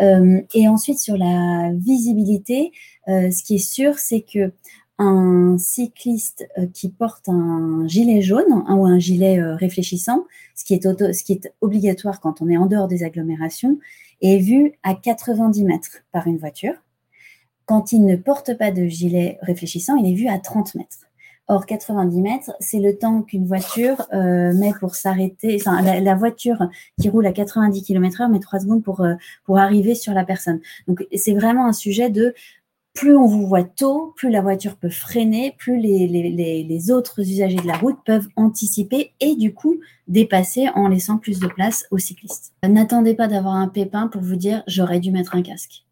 Euh, 0.00 0.42
et 0.54 0.68
ensuite 0.68 0.98
sur 0.98 1.16
la 1.16 1.72
visibilité, 1.74 2.72
euh, 3.08 3.30
ce 3.30 3.42
qui 3.42 3.56
est 3.56 3.58
sûr, 3.58 3.98
c'est 3.98 4.20
que 4.20 4.52
un 4.98 5.58
cycliste 5.58 6.48
qui 6.72 6.88
porte 6.88 7.28
un 7.28 7.86
gilet 7.86 8.22
jaune 8.22 8.64
hein, 8.66 8.76
ou 8.76 8.86
un 8.86 8.98
gilet 8.98 9.42
réfléchissant, 9.42 10.24
ce 10.54 10.64
qui 10.64 10.72
est 10.72 11.52
obligatoire 11.60 12.18
quand 12.18 12.40
on 12.40 12.48
est 12.48 12.56
en 12.56 12.64
dehors 12.64 12.88
des 12.88 13.04
agglomérations, 13.04 13.78
est 14.22 14.38
vu 14.38 14.72
à 14.82 14.94
90 14.94 15.64
mètres 15.64 15.98
par 16.12 16.26
une 16.26 16.38
voiture. 16.38 16.72
Quand 17.66 17.92
il 17.92 18.06
ne 18.06 18.16
porte 18.16 18.56
pas 18.56 18.70
de 18.70 18.86
gilet 18.86 19.38
réfléchissant, 19.42 19.96
il 19.96 20.10
est 20.10 20.14
vu 20.14 20.28
à 20.28 20.38
30 20.38 20.76
mètres. 20.76 21.05
Or, 21.48 21.64
90 21.64 22.20
mètres, 22.22 22.52
c'est 22.58 22.80
le 22.80 22.98
temps 22.98 23.22
qu'une 23.22 23.46
voiture 23.46 24.06
euh, 24.12 24.52
met 24.54 24.72
pour 24.80 24.96
s'arrêter. 24.96 25.56
Enfin, 25.60 25.80
la, 25.80 26.14
voiture 26.16 26.68
qui 27.00 27.08
roule 27.08 27.26
à 27.26 27.32
90 27.32 27.82
km/h 27.82 28.28
met 28.30 28.40
3 28.40 28.60
secondes 28.60 28.82
pour, 28.82 29.02
euh, 29.02 29.14
pour 29.44 29.58
arriver 29.58 29.94
sur 29.94 30.12
la 30.12 30.24
personne. 30.24 30.60
Donc, 30.88 31.06
c'est 31.14 31.34
vraiment 31.34 31.66
un 31.66 31.72
sujet 31.72 32.10
de 32.10 32.34
plus 32.96 33.14
on 33.14 33.26
vous 33.26 33.46
voit 33.46 33.62
tôt, 33.62 34.14
plus 34.16 34.30
la 34.30 34.40
voiture 34.40 34.76
peut 34.76 34.90
freiner, 34.90 35.54
plus 35.56 35.78
les, 35.78 36.08
les, 36.08 36.64
les, 36.64 36.90
autres 36.90 37.20
usagers 37.20 37.56
de 37.56 37.66
la 37.66 37.76
route 37.76 37.98
peuvent 38.04 38.26
anticiper 38.36 39.12
et 39.20 39.36
du 39.36 39.52
coup 39.52 39.76
dépasser 40.08 40.68
en 40.74 40.88
laissant 40.88 41.18
plus 41.18 41.38
de 41.38 41.46
place 41.46 41.86
aux 41.90 41.98
cyclistes. 41.98 42.54
N'attendez 42.66 43.14
pas 43.14 43.28
d'avoir 43.28 43.54
un 43.54 43.68
pépin 43.68 44.08
pour 44.08 44.22
vous 44.22 44.36
dire 44.36 44.64
j'aurais 44.66 44.98
dû 44.98 45.12
mettre 45.12 45.36
un 45.36 45.42
casque. 45.42 45.85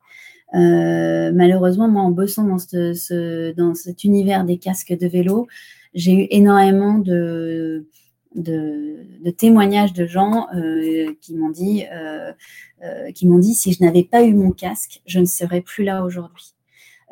Euh, 0.55 1.33
malheureusement, 1.33 1.89
moi, 1.89 2.03
en 2.03 2.11
bossant 2.11 2.45
dans, 2.45 2.59
ce, 2.59 3.53
dans 3.53 3.75
cet 3.75 4.05
univers 4.05 4.45
des 4.45 4.59
casques 4.59 4.97
de 4.97 5.07
vélo, 5.07 5.49
j'ai 5.95 6.13
eu 6.13 6.27
énormément 6.31 6.99
de, 6.99 7.87
témoignages 9.37 9.93
de 9.93 10.07
gens 10.07 10.47
euh, 10.55 11.13
qui 11.21 11.35
m'ont 11.35 11.51
dit, 11.51 11.85
euh, 11.93 12.33
qui 13.13 13.27
m'ont 13.27 13.39
dit, 13.39 13.55
si 13.55 13.73
je 13.73 13.83
n'avais 13.83 14.05
pas 14.05 14.25
eu 14.25 14.35
mon 14.35 14.53
casque, 14.53 15.03
je 15.07 15.19
ne 15.19 15.27
serais 15.27 15.61
plus 15.61 15.85
là 15.85 16.05
aujourd'hui. 16.05 16.55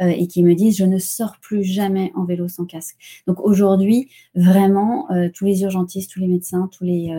et 0.00 0.26
qui 0.26 0.42
me 0.42 0.54
disent, 0.54 0.78
je 0.78 0.84
ne 0.84 0.98
sors 0.98 1.38
plus 1.40 1.62
jamais 1.62 2.10
en 2.16 2.24
vélo 2.24 2.48
sans 2.48 2.64
casque. 2.64 2.96
Donc 3.28 3.38
aujourd'hui, 3.40 4.08
vraiment, 4.34 5.06
tous 5.34 5.44
les 5.44 5.62
urgentistes, 5.62 6.10
tous 6.10 6.20
les 6.20 6.26
médecins, 6.26 6.68
tous 6.76 6.84
les, 6.84 7.12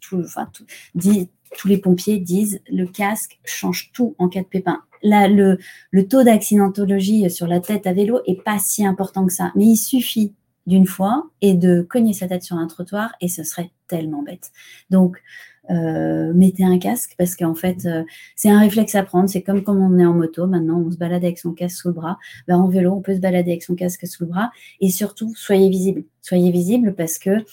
tout, 0.00 0.20
enfin, 0.24 0.48
tout, 0.52 0.64
tous 1.58 1.68
les 1.68 1.78
pompiers 1.78 2.18
disent 2.18 2.60
le 2.70 2.86
casque 2.86 3.38
change 3.44 3.90
tout 3.92 4.14
en 4.18 4.28
cas 4.28 4.40
de 4.40 4.46
pépin. 4.46 4.80
Là, 5.02 5.28
le, 5.28 5.58
le 5.90 6.06
taux 6.06 6.22
d'accidentologie 6.22 7.28
sur 7.30 7.46
la 7.46 7.60
tête 7.60 7.86
à 7.86 7.92
vélo 7.92 8.20
est 8.26 8.42
pas 8.42 8.58
si 8.58 8.86
important 8.86 9.26
que 9.26 9.32
ça, 9.32 9.52
mais 9.56 9.64
il 9.64 9.76
suffit 9.76 10.32
d'une 10.66 10.86
fois 10.86 11.28
et 11.40 11.54
de 11.54 11.82
cogner 11.82 12.12
sa 12.12 12.28
tête 12.28 12.42
sur 12.42 12.56
un 12.56 12.66
trottoir 12.66 13.12
et 13.20 13.28
ce 13.28 13.42
serait 13.42 13.70
tellement 13.88 14.22
bête. 14.22 14.52
Donc, 14.90 15.20
euh, 15.72 16.32
mettez 16.34 16.64
un 16.64 16.78
casque 16.78 17.14
parce 17.16 17.36
qu'en 17.36 17.54
fait, 17.54 17.86
euh, 17.86 18.02
c'est 18.36 18.50
un 18.50 18.60
réflexe 18.60 18.94
à 18.94 19.02
prendre. 19.02 19.28
C'est 19.28 19.42
comme 19.42 19.62
quand 19.62 19.76
on 19.76 19.98
est 19.98 20.04
en 20.04 20.14
moto. 20.14 20.46
Maintenant, 20.46 20.82
on 20.86 20.90
se 20.90 20.96
balade 20.96 21.24
avec 21.24 21.38
son 21.38 21.52
casque 21.52 21.76
sous 21.76 21.88
le 21.88 21.94
bras. 21.94 22.18
Ben, 22.46 22.56
en 22.56 22.68
vélo, 22.68 22.92
on 22.92 23.00
peut 23.00 23.14
se 23.14 23.20
balader 23.20 23.52
avec 23.52 23.62
son 23.62 23.74
casque 23.74 24.06
sous 24.06 24.24
le 24.24 24.30
bras. 24.30 24.50
Et 24.80 24.90
surtout, 24.90 25.32
soyez 25.34 25.68
visible. 25.70 26.04
Soyez 26.20 26.52
visible 26.52 26.94
parce 26.94 27.18
que 27.18 27.44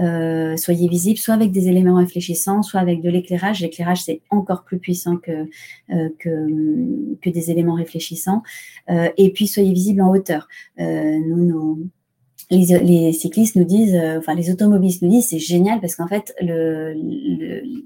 euh, 0.00 0.56
soyez 0.56 0.88
visible 0.88 1.18
soit 1.18 1.34
avec 1.34 1.50
des 1.50 1.68
éléments 1.68 1.96
réfléchissants, 1.96 2.62
soit 2.62 2.80
avec 2.80 3.00
de 3.00 3.10
l'éclairage. 3.10 3.60
L'éclairage, 3.60 4.02
c'est 4.02 4.20
encore 4.30 4.64
plus 4.64 4.78
puissant 4.78 5.16
que, 5.16 5.46
que, 5.88 7.16
que, 7.22 7.30
des 7.30 7.50
éléments 7.50 7.74
réfléchissants. 7.74 8.42
et 8.88 9.32
puis, 9.32 9.46
soyez 9.46 9.72
visible 9.72 10.02
en 10.02 10.10
hauteur. 10.10 10.48
nous, 10.78 11.44
nos 11.44 11.78
les, 12.50 13.12
cyclistes 13.12 13.56
nous 13.56 13.64
disent, 13.64 13.94
euh, 13.94 14.18
enfin 14.18 14.34
les 14.34 14.50
automobilistes 14.50 15.02
nous 15.02 15.10
disent, 15.10 15.28
c'est 15.28 15.38
génial 15.38 15.80
parce 15.80 15.94
qu'en 15.94 16.08
fait 16.08 16.34
le, 16.40 16.94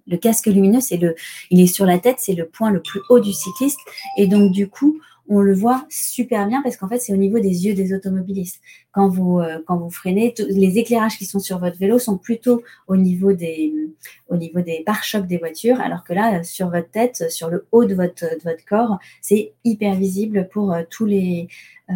le, 0.07 0.17
casque 0.17 0.47
lumineux, 0.47 0.81
c'est 0.81 0.99
le, 0.99 1.15
il 1.51 1.61
est 1.61 1.67
sur 1.67 1.85
la 1.85 1.99
tête, 1.99 2.17
c'est 2.19 2.35
le 2.35 2.47
point 2.47 2.71
le 2.71 2.81
plus 2.81 3.01
haut 3.09 3.21
du 3.21 3.33
cycliste, 3.33 3.79
et 4.17 4.27
donc 4.27 4.53
du 4.53 4.69
coup 4.69 5.01
on 5.29 5.41
le 5.41 5.55
voit 5.55 5.87
super 5.89 6.47
bien 6.47 6.63
parce 6.63 6.77
qu'en 6.77 6.89
fait, 6.89 6.99
c'est 6.99 7.13
au 7.13 7.17
niveau 7.17 7.39
des 7.39 7.67
yeux 7.67 7.75
des 7.75 7.95
automobilistes. 7.95 8.61
Quand 8.91 9.09
vous, 9.09 9.39
euh, 9.39 9.61
quand 9.67 9.79
vous 9.79 9.91
freinez, 9.91 10.35
les 10.49 10.79
éclairages 10.79 11.17
qui 11.17 11.27
sont 11.27 11.39
sur 11.39 11.59
votre 11.59 11.79
vélo 11.79 11.99
sont 11.99 12.19
plutôt 12.19 12.63
au 12.89 12.97
niveau 12.97 13.33
des, 13.33 13.73
au 14.29 14.37
niveau 14.37 14.61
des 14.61 14.83
pare-chocs 14.85 15.27
des 15.27 15.39
voitures, 15.39 15.81
alors 15.81 16.05
que 16.05 16.13
là, 16.13 16.43
sur 16.43 16.71
votre 16.71 16.91
tête, 16.91 17.31
sur 17.31 17.49
le 17.49 17.67
haut 17.73 17.85
de 17.85 17.95
votre, 17.95 18.25
de 18.25 18.43
votre 18.43 18.65
corps, 18.65 18.99
c'est 19.21 19.53
hyper 19.65 19.95
visible 19.95 20.49
pour 20.49 20.73
euh, 20.73 20.83
tous 20.91 21.07
les, 21.07 21.49
euh, 21.91 21.95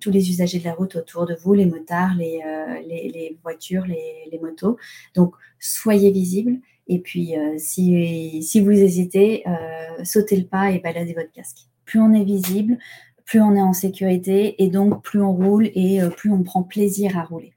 tous 0.00 0.10
les 0.10 0.30
usagers 0.30 0.58
de 0.58 0.64
la 0.64 0.74
route 0.74 0.96
autour 0.96 1.26
de 1.26 1.34
vous, 1.34 1.54
les 1.54 1.66
motards, 1.66 2.14
les, 2.16 2.40
les, 2.86 3.08
les, 3.08 3.38
voitures, 3.42 3.86
les, 3.86 4.28
les, 4.30 4.38
motos. 4.38 4.76
Donc, 5.14 5.34
soyez 5.58 6.10
visibles. 6.10 6.58
Et 6.88 6.98
puis, 6.98 7.34
si, 7.58 8.42
si 8.42 8.60
vous 8.60 8.70
hésitez, 8.70 9.44
sautez 10.02 10.36
le 10.36 10.44
pas 10.44 10.72
et 10.72 10.80
baladez 10.80 11.14
votre 11.14 11.30
casque 11.30 11.68
plus 11.92 12.00
on 12.00 12.14
est 12.14 12.24
visible, 12.24 12.78
plus 13.26 13.42
on 13.42 13.54
est 13.54 13.60
en 13.60 13.74
sécurité 13.74 14.62
et 14.62 14.68
donc 14.68 15.02
plus 15.02 15.20
on 15.20 15.34
roule 15.34 15.70
et 15.74 16.00
plus 16.16 16.32
on 16.32 16.42
prend 16.42 16.62
plaisir 16.62 17.18
à 17.18 17.24
rouler. 17.24 17.52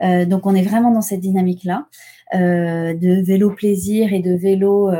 donc 0.00 0.46
on 0.46 0.54
est 0.54 0.62
vraiment 0.62 0.90
dans 0.90 1.02
cette 1.02 1.20
dynamique-là 1.20 1.86
de 2.32 3.22
vélo 3.22 3.50
plaisir 3.50 4.14
et 4.14 4.20
de 4.20 4.34
vélo 4.34 4.90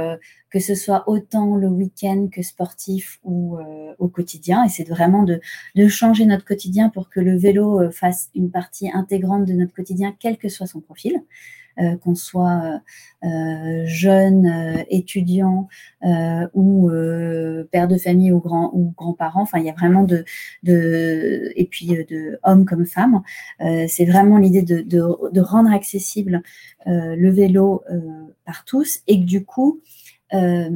que 0.54 0.60
ce 0.60 0.76
soit 0.76 1.02
autant 1.08 1.56
le 1.56 1.66
week-end 1.66 2.28
que 2.30 2.40
sportif 2.40 3.18
ou 3.24 3.58
euh, 3.58 3.92
au 3.98 4.06
quotidien. 4.06 4.64
Et 4.64 4.68
c'est 4.68 4.88
vraiment 4.88 5.24
de, 5.24 5.40
changer 5.88 6.26
notre 6.26 6.44
quotidien 6.44 6.90
pour 6.90 7.10
que 7.10 7.18
le 7.18 7.36
vélo 7.36 7.80
euh, 7.80 7.90
fasse 7.90 8.30
une 8.36 8.52
partie 8.52 8.88
intégrante 8.88 9.46
de 9.46 9.52
notre 9.52 9.74
quotidien, 9.74 10.14
quel 10.20 10.38
que 10.38 10.48
soit 10.48 10.68
son 10.68 10.80
profil. 10.80 11.20
Euh, 11.80 11.96
qu'on 11.96 12.14
soit 12.14 12.80
jeune, 13.86 14.84
étudiant 14.90 15.68
ou 16.54 16.90
père 17.70 17.88
de 17.88 17.96
famille 17.96 18.32
ou 18.32 18.40
grand 18.40 18.70
ou 18.74 18.92
grands-parents. 18.96 19.46
Il 19.56 19.62
y 19.62 19.70
a 19.70 19.72
vraiment 19.72 20.04
de, 20.04 20.24
et 20.64 21.68
puis 21.70 21.86
de 21.86 22.38
hommes 22.42 22.64
comme 22.64 22.86
femmes. 22.86 23.22
c'est 23.58 24.04
vraiment 24.04 24.38
l'idée 24.38 24.62
de, 24.62 25.40
rendre 25.40 25.72
accessible 25.72 26.42
le 26.86 27.30
vélo 27.30 27.82
par 28.44 28.64
tous 28.64 29.00
et 29.06 29.20
que 29.20 29.24
du 29.24 29.44
coup 29.44 29.80
euh, 30.34 30.70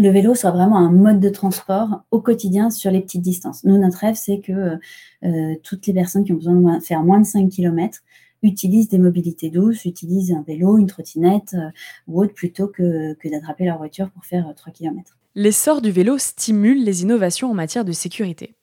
le 0.00 0.10
vélo 0.10 0.36
soit 0.36 0.52
vraiment 0.52 0.78
un 0.78 0.92
mode 0.92 1.18
de 1.18 1.28
transport 1.28 2.02
au 2.12 2.20
quotidien 2.20 2.70
sur 2.70 2.90
les 2.92 3.00
petites 3.00 3.22
distances. 3.22 3.64
Nous, 3.64 3.76
notre 3.78 3.98
rêve, 3.98 4.14
c'est 4.14 4.38
que 4.38 4.78
euh, 5.24 5.54
toutes 5.64 5.86
les 5.88 5.92
personnes 5.92 6.24
qui 6.24 6.32
ont 6.32 6.36
besoin 6.36 6.78
de 6.78 6.84
faire 6.84 7.02
moins 7.02 7.18
de 7.18 7.26
5 7.26 7.48
km 7.48 7.98
utilisent 8.42 8.88
des 8.88 8.98
mobilités 8.98 9.50
douces, 9.50 9.84
utilisent 9.84 10.32
un 10.32 10.42
vélo, 10.42 10.78
une 10.78 10.86
trottinette 10.86 11.54
euh, 11.54 11.70
ou 12.06 12.22
autre 12.22 12.34
plutôt 12.34 12.68
que, 12.68 13.14
que 13.14 13.28
d'attraper 13.28 13.64
leur 13.64 13.78
voiture 13.78 14.10
pour 14.10 14.24
faire 14.24 14.52
3 14.54 14.72
km. 14.72 15.16
L'essor 15.34 15.82
du 15.82 15.90
vélo 15.90 16.18
stimule 16.18 16.84
les 16.84 17.02
innovations 17.02 17.50
en 17.50 17.54
matière 17.54 17.84
de 17.84 17.92
sécurité. 17.92 18.54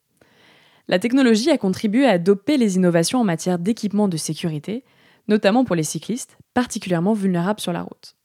La 0.87 0.99
technologie 0.99 1.49
a 1.49 1.57
contribué 1.57 2.05
à 2.05 2.19
doper 2.19 2.57
les 2.57 2.75
innovations 2.75 3.19
en 3.19 3.23
matière 3.23 3.59
d'équipement 3.59 4.07
de 4.07 4.17
sécurité, 4.17 4.83
notamment 5.27 5.65
pour 5.65 5.75
les 5.75 5.83
cyclistes, 5.83 6.37
particulièrement 6.53 7.13
vulnérables 7.13 7.59
sur 7.59 7.73
la 7.73 7.81
route. 7.81 8.15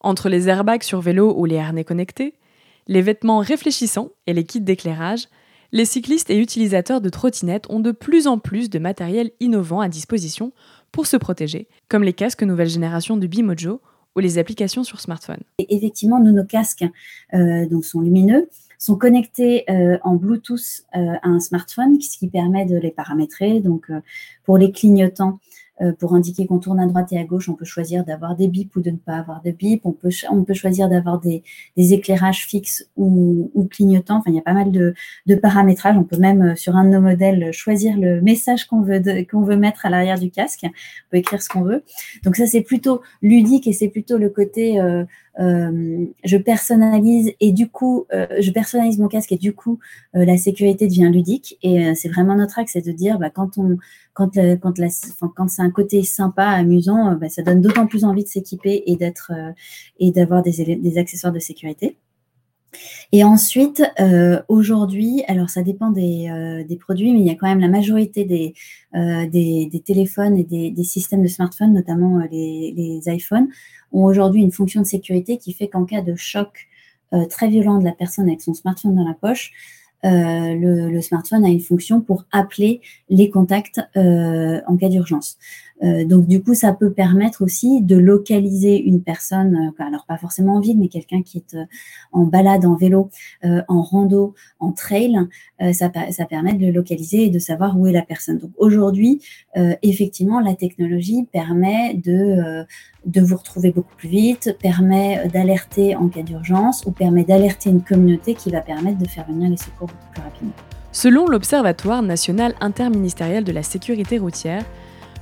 Entre 0.00 0.28
les 0.28 0.48
airbags 0.48 0.82
sur 0.82 1.00
vélo 1.00 1.34
ou 1.36 1.44
les 1.44 1.58
harnais 1.58 1.84
connectés, 1.84 2.34
les 2.88 3.02
vêtements 3.02 3.38
réfléchissants 3.38 4.10
et 4.26 4.34
les 4.34 4.44
kits 4.44 4.60
d'éclairage, 4.60 5.28
les 5.72 5.84
cyclistes 5.84 6.30
et 6.30 6.38
utilisateurs 6.38 7.00
de 7.00 7.08
trottinettes 7.08 7.68
ont 7.70 7.80
de 7.80 7.92
plus 7.92 8.26
en 8.26 8.38
plus 8.38 8.70
de 8.70 8.78
matériel 8.78 9.30
innovant 9.40 9.80
à 9.80 9.88
disposition 9.88 10.52
pour 10.92 11.06
se 11.06 11.16
protéger, 11.16 11.68
comme 11.88 12.04
les 12.04 12.12
casques 12.12 12.42
nouvelle 12.42 12.68
génération 12.68 13.16
de 13.16 13.26
Bimojo 13.26 13.80
ou 14.16 14.20
les 14.20 14.38
applications 14.38 14.84
sur 14.84 15.00
smartphone. 15.00 15.40
effectivement, 15.58 16.20
nous, 16.20 16.32
nos 16.32 16.44
casques 16.44 16.84
euh, 17.34 17.82
sont 17.82 18.00
lumineux, 18.00 18.48
sont 18.78 18.96
connectés 18.96 19.64
euh, 19.68 19.98
en 20.04 20.14
Bluetooth 20.14 20.84
euh, 20.94 21.14
à 21.22 21.28
un 21.28 21.40
smartphone, 21.40 22.00
ce 22.00 22.18
qui 22.18 22.28
permet 22.28 22.64
de 22.64 22.76
les 22.76 22.92
paramétrer. 22.92 23.60
Donc, 23.60 23.90
pour 24.44 24.56
les 24.56 24.70
clignotants, 24.70 25.40
pour 25.98 26.14
indiquer 26.14 26.46
qu'on 26.46 26.58
tourne 26.58 26.78
à 26.78 26.86
droite 26.86 27.12
et 27.12 27.18
à 27.18 27.24
gauche, 27.24 27.48
on 27.48 27.54
peut 27.54 27.64
choisir 27.64 28.04
d'avoir 28.04 28.36
des 28.36 28.46
bips 28.46 28.74
ou 28.76 28.80
de 28.80 28.90
ne 28.90 28.96
pas 28.96 29.16
avoir 29.16 29.42
de 29.42 29.50
bips. 29.50 29.84
On 29.84 29.92
peut, 29.92 30.10
on 30.30 30.44
peut 30.44 30.54
choisir 30.54 30.88
d'avoir 30.88 31.20
des, 31.20 31.42
des, 31.76 31.92
éclairages 31.94 32.46
fixes 32.46 32.88
ou, 32.96 33.50
ou, 33.54 33.64
clignotants. 33.64 34.18
Enfin, 34.18 34.30
il 34.30 34.36
y 34.36 34.38
a 34.38 34.42
pas 34.42 34.52
mal 34.52 34.70
de, 34.70 34.94
de 35.26 35.34
paramétrages. 35.34 35.96
On 35.96 36.04
peut 36.04 36.16
même, 36.16 36.42
euh, 36.42 36.54
sur 36.54 36.76
un 36.76 36.84
de 36.84 36.90
nos 36.90 37.00
modèles, 37.00 37.52
choisir 37.52 37.96
le 37.96 38.20
message 38.20 38.66
qu'on 38.66 38.82
veut, 38.82 39.02
qu'on 39.30 39.42
veut 39.42 39.56
mettre 39.56 39.86
à 39.86 39.90
l'arrière 39.90 40.18
du 40.18 40.30
casque. 40.30 40.64
On 40.64 41.10
peut 41.10 41.16
écrire 41.16 41.42
ce 41.42 41.48
qu'on 41.48 41.62
veut. 41.62 41.82
Donc 42.22 42.36
ça, 42.36 42.46
c'est 42.46 42.62
plutôt 42.62 43.02
ludique 43.22 43.66
et 43.66 43.72
c'est 43.72 43.88
plutôt 43.88 44.18
le 44.18 44.30
côté 44.30 44.80
euh, 44.80 45.04
euh, 45.40 46.06
je 46.24 46.36
personnalise 46.36 47.32
et 47.40 47.52
du 47.52 47.68
coup, 47.68 48.06
euh, 48.12 48.26
je 48.40 48.50
personnalise 48.52 48.98
mon 48.98 49.08
casque 49.08 49.32
et 49.32 49.36
du 49.36 49.52
coup, 49.52 49.80
euh, 50.14 50.24
la 50.24 50.36
sécurité 50.36 50.86
devient 50.86 51.10
ludique. 51.12 51.58
Et 51.62 51.94
c'est 51.94 52.08
vraiment 52.08 52.36
notre 52.36 52.58
axe, 52.58 52.72
c'est 52.72 52.86
de 52.86 52.92
dire, 52.92 53.18
bah, 53.18 53.30
quand 53.30 53.50
c'est 54.34 55.62
un 55.62 55.70
côté 55.70 56.02
sympa, 56.02 56.44
amusant, 56.44 57.16
bah, 57.16 57.28
ça 57.28 57.42
donne 57.42 57.60
d'autant 57.60 57.86
plus 57.86 58.04
envie 58.04 58.24
de 58.24 58.28
s'équiper 58.28 58.84
et 58.86 58.96
d'avoir 60.12 60.42
des, 60.42 60.98
accessoires 60.98 61.32
de 61.32 61.40
sécurité. 61.40 61.96
Et 63.12 63.22
ensuite, 63.22 63.84
aujourd'hui, 64.48 65.22
alors 65.28 65.48
ça 65.48 65.62
dépend 65.62 65.90
des, 65.90 66.78
produits, 66.80 67.12
mais 67.12 67.20
il 67.20 67.26
y 67.26 67.30
a 67.30 67.34
quand 67.34 67.46
même 67.46 67.60
la 67.60 67.68
majorité 67.68 68.24
des, 68.24 68.54
téléphones 69.84 70.36
et 70.38 70.44
des, 70.70 70.84
systèmes 70.84 71.22
de 71.22 71.28
smartphones, 71.28 71.72
notamment 71.72 72.20
les 72.30 73.02
iPhones, 73.06 73.48
ont 73.94 74.04
aujourd'hui 74.04 74.42
une 74.42 74.52
fonction 74.52 74.82
de 74.82 74.86
sécurité 74.86 75.38
qui 75.38 75.52
fait 75.52 75.68
qu'en 75.68 75.84
cas 75.84 76.02
de 76.02 76.14
choc 76.16 76.68
très 77.30 77.46
violent 77.46 77.78
de 77.78 77.84
la 77.84 77.92
personne 77.92 78.26
avec 78.26 78.42
son 78.42 78.54
smartphone 78.54 78.96
dans 78.96 79.06
la 79.06 79.14
poche, 79.14 79.52
euh, 80.04 80.54
le, 80.54 80.90
le, 80.90 81.00
smartphone 81.00 81.44
a 81.46 81.48
une 81.48 81.60
fonction 81.60 82.02
pour 82.02 82.26
appeler 82.30 82.82
les 83.08 83.30
contacts 83.30 83.80
euh, 83.96 84.60
en 84.66 84.76
cas 84.76 84.90
d'urgence. 84.90 85.38
Euh, 85.82 86.04
donc 86.04 86.26
du 86.26 86.42
coup, 86.42 86.54
ça 86.54 86.72
peut 86.72 86.92
permettre 86.92 87.42
aussi 87.42 87.82
de 87.82 87.96
localiser 87.96 88.80
une 88.80 89.02
personne, 89.02 89.72
alors 89.78 90.04
pas 90.06 90.16
forcément 90.16 90.54
en 90.56 90.60
ville, 90.60 90.78
mais 90.78 90.88
quelqu'un 90.88 91.22
qui 91.22 91.38
est 91.38 91.56
en 92.12 92.24
balade, 92.24 92.64
en 92.64 92.76
vélo, 92.76 93.10
en 93.42 93.82
rando, 93.82 94.34
en 94.60 94.72
trail, 94.72 95.18
ça, 95.72 95.90
ça, 96.10 96.24
permet 96.26 96.54
de 96.54 96.64
le 96.64 96.72
localiser 96.72 97.24
et 97.24 97.30
de 97.30 97.38
savoir 97.38 97.78
où 97.78 97.86
est 97.86 97.92
la 97.92 98.02
personne. 98.02 98.38
Donc 98.38 98.52
aujourd'hui, 98.56 99.20
effectivement, 99.82 100.40
la 100.40 100.54
technologie 100.54 101.26
permet 101.32 101.94
de 101.94 102.64
de 103.06 103.20
vous 103.20 103.36
retrouver 103.36 103.70
beaucoup 103.70 103.94
plus 103.96 104.08
vite, 104.08 104.56
permet 104.60 105.28
d'alerter 105.28 105.94
en 105.96 106.08
cas 106.08 106.22
d'urgence 106.22 106.84
ou 106.86 106.90
permet 106.90 107.24
d'alerter 107.24 107.70
une 107.70 107.82
communauté 107.82 108.34
qui 108.34 108.50
va 108.50 108.60
permettre 108.60 108.98
de 108.98 109.08
faire 109.08 109.26
venir 109.26 109.50
les 109.50 109.56
secours 109.56 109.88
beaucoup 109.88 110.12
plus 110.12 110.22
rapidement. 110.22 110.54
Selon 110.92 111.26
l'Observatoire 111.26 112.02
national 112.02 112.54
interministériel 112.60 113.44
de 113.44 113.52
la 113.52 113.62
sécurité 113.62 114.18
routière, 114.18 114.64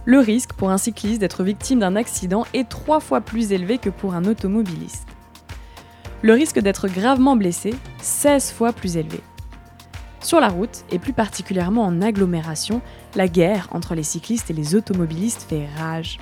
le 0.04 0.18
risque 0.18 0.52
pour 0.52 0.70
un 0.70 0.78
cycliste 0.78 1.20
d'être 1.20 1.44
victime 1.44 1.78
d'un 1.78 1.96
accident 1.96 2.44
est 2.54 2.68
trois 2.68 3.00
fois 3.00 3.20
plus 3.20 3.52
élevé 3.52 3.78
que 3.78 3.90
pour 3.90 4.14
un 4.14 4.24
automobiliste. 4.24 5.06
Le 6.22 6.32
risque 6.32 6.58
d'être 6.58 6.88
gravement 6.88 7.36
blessé, 7.36 7.74
16 8.00 8.52
fois 8.52 8.72
plus 8.72 8.96
élevé. 8.96 9.20
Sur 10.20 10.40
la 10.40 10.48
route, 10.48 10.84
et 10.90 10.98
plus 10.98 11.12
particulièrement 11.12 11.84
en 11.84 12.00
agglomération, 12.00 12.80
la 13.16 13.26
guerre 13.26 13.68
entre 13.72 13.94
les 13.94 14.04
cyclistes 14.04 14.50
et 14.50 14.54
les 14.54 14.74
automobilistes 14.74 15.46
fait 15.48 15.66
rage. 15.76 16.18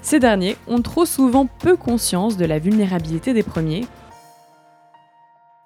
Ces 0.00 0.20
derniers 0.20 0.56
ont 0.66 0.80
trop 0.82 1.04
souvent 1.04 1.46
peu 1.46 1.76
conscience 1.76 2.36
de 2.36 2.44
la 2.44 2.58
vulnérabilité 2.58 3.34
des 3.34 3.42
premiers. 3.42 3.84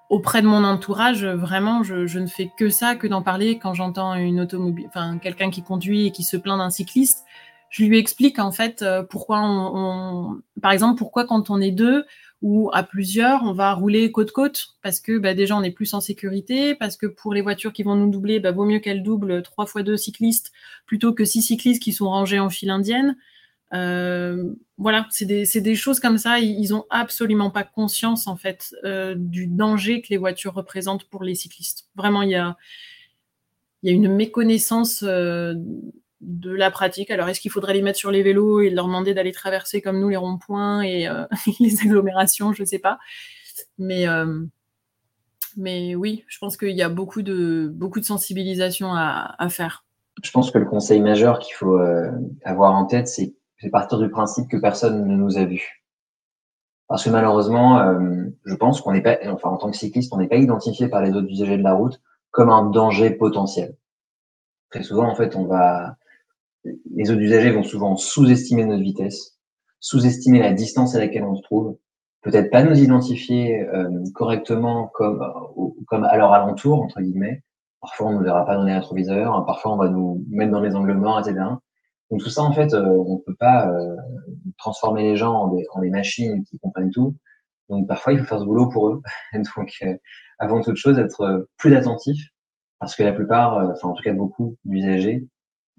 Auprès 0.09 0.41
de 0.41 0.47
mon 0.47 0.63
entourage, 0.63 1.25
vraiment, 1.25 1.83
je, 1.83 2.19
ne 2.19 2.27
fais 2.27 2.49
que 2.57 2.69
ça, 2.69 2.95
que 2.95 3.07
d'en 3.07 3.21
parler 3.21 3.59
quand 3.59 3.73
j'entends 3.73 4.13
une 4.13 4.39
automobile, 4.39 4.85
enfin 4.87 5.17
quelqu'un 5.17 5.49
qui 5.49 5.63
conduit 5.63 6.07
et 6.07 6.11
qui 6.11 6.23
se 6.23 6.37
plaint 6.37 6.57
d'un 6.57 6.69
cycliste. 6.69 7.25
Je 7.69 7.83
lui 7.83 7.97
explique 7.97 8.39
en 8.39 8.53
fait 8.53 8.81
euh, 8.81 9.03
pourquoi 9.03 9.41
on, 9.41 10.41
par 10.61 10.71
exemple, 10.71 10.97
pourquoi 10.97 11.25
quand 11.25 11.49
on 11.49 11.59
est 11.59 11.71
deux 11.71 12.05
ou 12.41 12.69
à 12.71 12.83
plusieurs, 12.83 13.43
on 13.43 13.53
va 13.53 13.73
rouler 13.73 14.11
côte 14.11 14.31
côte 14.31 14.67
parce 14.81 15.01
que 15.01 15.17
bah, 15.17 15.33
déjà 15.33 15.57
on 15.57 15.63
est 15.63 15.71
plus 15.71 15.93
en 15.93 15.99
sécurité, 15.99 16.75
parce 16.75 16.95
que 16.95 17.07
pour 17.07 17.33
les 17.33 17.41
voitures 17.41 17.73
qui 17.73 17.83
vont 17.83 17.95
nous 17.95 18.09
doubler, 18.09 18.39
bah, 18.39 18.51
vaut 18.51 18.65
mieux 18.65 18.79
qu'elles 18.79 19.03
doublent 19.03 19.41
trois 19.41 19.65
fois 19.65 19.83
deux 19.83 19.97
cyclistes 19.97 20.51
plutôt 20.85 21.13
que 21.13 21.25
six 21.25 21.41
cyclistes 21.41 21.81
qui 21.81 21.91
sont 21.93 22.09
rangés 22.09 22.39
en 22.39 22.49
file 22.49 22.69
indienne. 22.69 23.17
Euh, 23.73 24.53
voilà, 24.77 25.07
c'est 25.09 25.25
des, 25.25 25.45
des, 25.45 25.75
choses 25.75 25.99
comme 25.99 26.17
ça. 26.17 26.39
Ils, 26.39 26.69
n'ont 26.69 26.85
absolument 26.89 27.49
pas 27.49 27.63
conscience 27.63 28.27
en 28.27 28.37
fait 28.37 28.73
euh, 28.83 29.15
du 29.17 29.47
danger 29.47 30.01
que 30.01 30.07
les 30.09 30.17
voitures 30.17 30.53
représentent 30.53 31.03
pour 31.05 31.23
les 31.23 31.35
cyclistes. 31.35 31.87
Vraiment, 31.95 32.21
il 32.21 32.29
y 32.29 32.35
a, 32.35 32.55
y 33.83 33.89
a 33.89 33.91
une 33.91 34.13
méconnaissance 34.13 35.03
euh, 35.03 35.55
de 36.21 36.51
la 36.51 36.71
pratique. 36.71 37.11
Alors, 37.11 37.27
est-ce 37.27 37.41
qu'il 37.41 37.51
faudrait 37.51 37.73
les 37.73 37.81
mettre 37.81 37.99
sur 37.99 38.11
les 38.11 38.23
vélos 38.23 38.61
et 38.61 38.69
leur 38.69 38.85
demander 38.85 39.13
d'aller 39.13 39.33
traverser 39.33 39.81
comme 39.81 39.99
nous 39.99 40.09
les 40.09 40.17
ronds-points 40.17 40.81
et 40.83 41.09
les 41.59 41.81
agglomérations? 41.81 42.53
Je 42.53 42.61
ne 42.61 42.67
sais 42.67 42.79
pas. 42.79 42.99
Mais, 43.77 44.05
mais 45.57 45.95
oui, 45.95 46.23
je 46.27 46.37
pense 46.39 46.57
qu'il 46.57 46.75
y 46.75 46.81
a 46.81 46.89
beaucoup 46.89 47.21
de, 47.21 47.69
beaucoup 47.71 47.99
de 47.99 48.05
sensibilisation 48.05 48.93
à 48.93 49.49
faire. 49.49 49.85
Je 50.23 50.31
pense 50.31 50.49
que 50.49 50.57
le 50.57 50.65
conseil 50.65 51.01
majeur 51.01 51.37
qu'il 51.37 51.53
faut 51.53 51.79
avoir 52.43 52.73
en 52.73 52.85
tête, 52.85 53.07
c'est 53.07 53.35
c'est 53.59 53.69
partir 53.69 53.99
du 53.99 54.09
principe 54.09 54.49
que 54.49 54.57
personne 54.57 55.07
ne 55.07 55.15
nous 55.15 55.37
a 55.37 55.45
vus. 55.45 55.83
Parce 56.87 57.03
que 57.03 57.09
malheureusement, 57.09 57.79
euh, 57.79 58.25
je 58.45 58.55
pense 58.55 58.81
qu'on 58.81 58.93
n'est 58.93 59.01
pas, 59.01 59.17
enfin 59.27 59.49
en 59.49 59.57
tant 59.57 59.71
que 59.71 59.77
cycliste, 59.77 60.13
on 60.13 60.17
n'est 60.17 60.27
pas 60.27 60.37
identifié 60.37 60.87
par 60.87 61.01
les 61.01 61.11
autres 61.11 61.29
usagers 61.29 61.57
de 61.57 61.63
la 61.63 61.73
route 61.73 61.99
comme 62.31 62.49
un 62.49 62.69
danger 62.69 63.09
potentiel. 63.11 63.75
Très 64.69 64.83
souvent, 64.83 65.09
en 65.09 65.15
fait, 65.15 65.35
on 65.35 65.45
va, 65.45 65.97
les 66.93 67.09
autres 67.11 67.21
usagers 67.21 67.51
vont 67.51 67.63
souvent 67.63 67.97
sous-estimer 67.97 68.65
notre 68.65 68.83
vitesse, 68.83 69.37
sous-estimer 69.79 70.39
la 70.39 70.53
distance 70.53 70.95
à 70.95 70.99
laquelle 70.99 71.23
on 71.23 71.35
se 71.35 71.41
trouve, 71.41 71.77
peut-être 72.21 72.51
pas 72.51 72.63
nous 72.63 72.77
identifier 72.77 73.67
euh, 73.67 74.03
correctement 74.13 74.87
comme, 74.93 75.21
euh, 75.21 75.69
comme 75.87 76.03
à 76.03 76.15
leur 76.17 76.33
alentour 76.33 76.81
entre 76.81 77.01
guillemets. 77.01 77.43
Parfois, 77.81 78.07
on 78.07 78.19
ne 78.19 78.23
verra 78.23 78.45
pas 78.45 78.55
dans 78.55 78.63
les 78.63 78.73
rétroviseurs, 78.73 79.45
parfois 79.45 79.73
on 79.73 79.77
va 79.77 79.89
nous 79.89 80.25
mettre 80.29 80.51
dans 80.51 80.61
les 80.61 80.75
angles 80.75 80.93
morts, 80.93 81.19
etc. 81.19 81.45
Donc 82.09 82.21
tout 82.21 82.29
ça, 82.29 82.41
en 82.41 82.53
fait, 82.53 82.73
euh, 82.73 82.85
on 82.85 83.15
ne 83.15 83.21
peut 83.21 83.35
pas 83.35 83.69
euh, 83.69 83.95
transformer 84.57 85.03
les 85.03 85.15
gens 85.15 85.33
en 85.33 85.81
des, 85.81 85.89
machines 85.89 86.43
qui 86.45 86.57
comprennent 86.59 86.91
tout. 86.91 87.15
Donc 87.69 87.87
parfois, 87.87 88.13
il 88.13 88.19
faut 88.19 88.25
faire 88.25 88.39
ce 88.39 88.45
boulot 88.45 88.69
pour 88.69 88.89
eux. 88.89 89.01
Donc 89.33 89.83
avant 90.39 90.61
toute 90.61 90.77
chose, 90.77 90.99
être 90.99 91.47
plus 91.57 91.75
attentif, 91.75 92.17
parce 92.79 92.95
que 92.95 93.03
la 93.03 93.11
plupart, 93.11 93.57
enfin 93.71 93.89
en 93.89 93.93
tout 93.93 94.03
cas 94.03 94.13
beaucoup 94.13 94.55
d'usagers, 94.65 95.27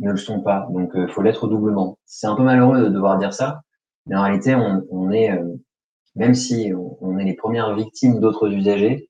ne 0.01 0.11
le 0.11 0.17
sont 0.17 0.43
pas. 0.43 0.69
Donc, 0.71 0.93
il 0.95 1.09
faut 1.09 1.23
l'être 1.23 1.49
doublement. 1.49 1.99
C'est 2.05 2.27
un 2.27 2.37
peu 2.37 2.43
malheureux 2.43 2.83
de 2.83 2.89
devoir 2.89 3.19
dire 3.19 3.33
ça, 3.33 3.63
mais 4.07 4.17
en 4.17 4.23
réalité, 4.23 4.55
on 4.55 5.11
est, 5.11 5.31
même 6.19 6.35
si 6.35 6.73
on, 7.01 7.19
est 7.19 7.25
les 7.25 7.35
premières 7.35 7.75
victimes 7.75 8.21
d'autres 8.21 8.49
usagers, 8.49 9.08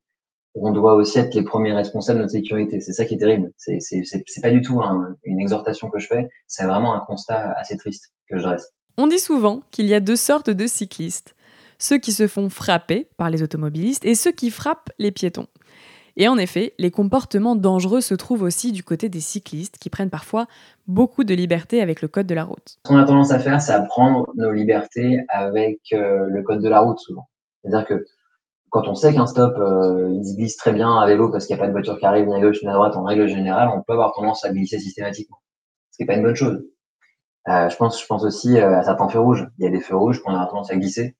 on 0.60 0.72
doit 0.72 0.94
aussi 0.94 1.18
être 1.18 1.34
les 1.34 1.42
premiers 1.42 1.72
responsables 1.72 2.18
de 2.18 2.22
notre 2.24 2.32
sécurité. 2.32 2.80
C'est 2.80 2.92
ça 2.92 3.04
qui 3.04 3.14
est 3.14 3.18
terrible. 3.18 3.52
C'est, 3.56 3.80
c'est, 3.80 4.02
c'est 4.04 4.40
pas 4.40 4.50
du 4.50 4.62
tout 4.62 4.80
une 5.24 5.40
exhortation 5.40 5.90
que 5.90 5.98
je 5.98 6.06
fais, 6.06 6.28
c'est 6.46 6.64
vraiment 6.64 6.94
un 6.94 7.00
constat 7.00 7.52
assez 7.52 7.76
triste 7.76 8.12
que 8.28 8.38
je 8.38 8.42
dresse. 8.42 8.72
On 8.96 9.06
dit 9.06 9.18
souvent 9.18 9.62
qu'il 9.70 9.86
y 9.86 9.94
a 9.94 10.00
deux 10.00 10.16
sortes 10.16 10.50
de 10.50 10.66
cyclistes. 10.66 11.34
Ceux 11.78 11.98
qui 11.98 12.12
se 12.12 12.26
font 12.26 12.48
frapper 12.48 13.08
par 13.16 13.30
les 13.30 13.42
automobilistes 13.42 14.04
et 14.04 14.16
ceux 14.16 14.32
qui 14.32 14.50
frappent 14.50 14.90
les 14.98 15.12
piétons. 15.12 15.46
Et 16.16 16.26
en 16.26 16.36
effet, 16.36 16.74
les 16.78 16.90
comportements 16.90 17.54
dangereux 17.54 18.00
se 18.00 18.14
trouvent 18.14 18.42
aussi 18.42 18.72
du 18.72 18.82
côté 18.82 19.08
des 19.08 19.20
cyclistes 19.20 19.78
qui 19.78 19.88
prennent 19.88 20.10
parfois 20.10 20.48
beaucoup 20.88 21.22
de 21.22 21.32
liberté 21.32 21.80
avec 21.80 22.02
le 22.02 22.08
code 22.08 22.26
de 22.26 22.34
la 22.34 22.42
route. 22.42 22.78
Ce 22.84 22.88
qu'on 22.88 22.96
a 22.96 23.04
tendance 23.04 23.30
à 23.30 23.38
faire, 23.38 23.62
c'est 23.62 23.72
à 23.72 23.82
prendre 23.82 24.28
nos 24.34 24.50
libertés 24.50 25.20
avec 25.28 25.78
euh, 25.92 26.26
le 26.28 26.42
code 26.42 26.60
de 26.60 26.68
la 26.68 26.80
route 26.80 26.98
souvent. 26.98 27.28
C'est-à-dire 27.62 27.86
que 27.86 28.04
quand 28.70 28.88
on 28.88 28.94
sait 28.94 29.14
qu'un 29.14 29.26
stop, 29.26 29.56
euh, 29.58 30.10
il 30.12 30.24
se 30.26 30.36
glisse 30.36 30.56
très 30.56 30.72
bien 30.72 30.98
à 30.98 31.06
vélo 31.06 31.30
parce 31.30 31.46
qu'il 31.46 31.56
n'y 31.56 31.60
a 31.60 31.64
pas 31.64 31.68
de 31.68 31.72
voiture 31.72 31.98
qui 31.98 32.06
arrive 32.06 32.26
ni 32.26 32.34
à 32.34 32.40
gauche 32.40 32.62
ni 32.62 32.68
à 32.68 32.72
droite 32.72 32.96
en 32.96 33.04
règle 33.04 33.28
générale, 33.28 33.68
on 33.74 33.82
peut 33.82 33.92
avoir 33.92 34.12
tendance 34.12 34.44
à 34.44 34.52
glisser 34.52 34.78
systématiquement. 34.78 35.38
Ce 35.90 35.96
qui 35.96 36.02
n'est 36.02 36.06
pas 36.06 36.14
une 36.14 36.22
bonne 36.22 36.34
chose. 36.34 36.64
Euh, 37.48 37.68
je 37.68 37.76
pense, 37.76 38.00
je 38.00 38.06
pense 38.06 38.24
aussi 38.24 38.58
à 38.58 38.82
certains 38.82 39.08
feux 39.08 39.20
rouges. 39.20 39.48
Il 39.58 39.64
y 39.64 39.68
a 39.68 39.70
des 39.70 39.80
feux 39.80 39.96
rouges 39.96 40.22
qu'on 40.22 40.34
a 40.34 40.46
tendance 40.46 40.70
à 40.70 40.76
glisser 40.76 41.16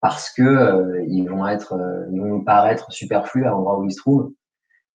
parce 0.00 0.30
que 0.30 1.04
ils 1.08 1.26
vont 1.26 1.46
être, 1.46 1.74
ils 2.12 2.20
vont 2.20 2.26
nous 2.26 2.44
paraître 2.44 2.90
superflus 2.92 3.44
à 3.46 3.50
l'endroit 3.50 3.78
où 3.78 3.84
ils 3.84 3.92
se 3.92 3.98
trouvent 3.98 4.32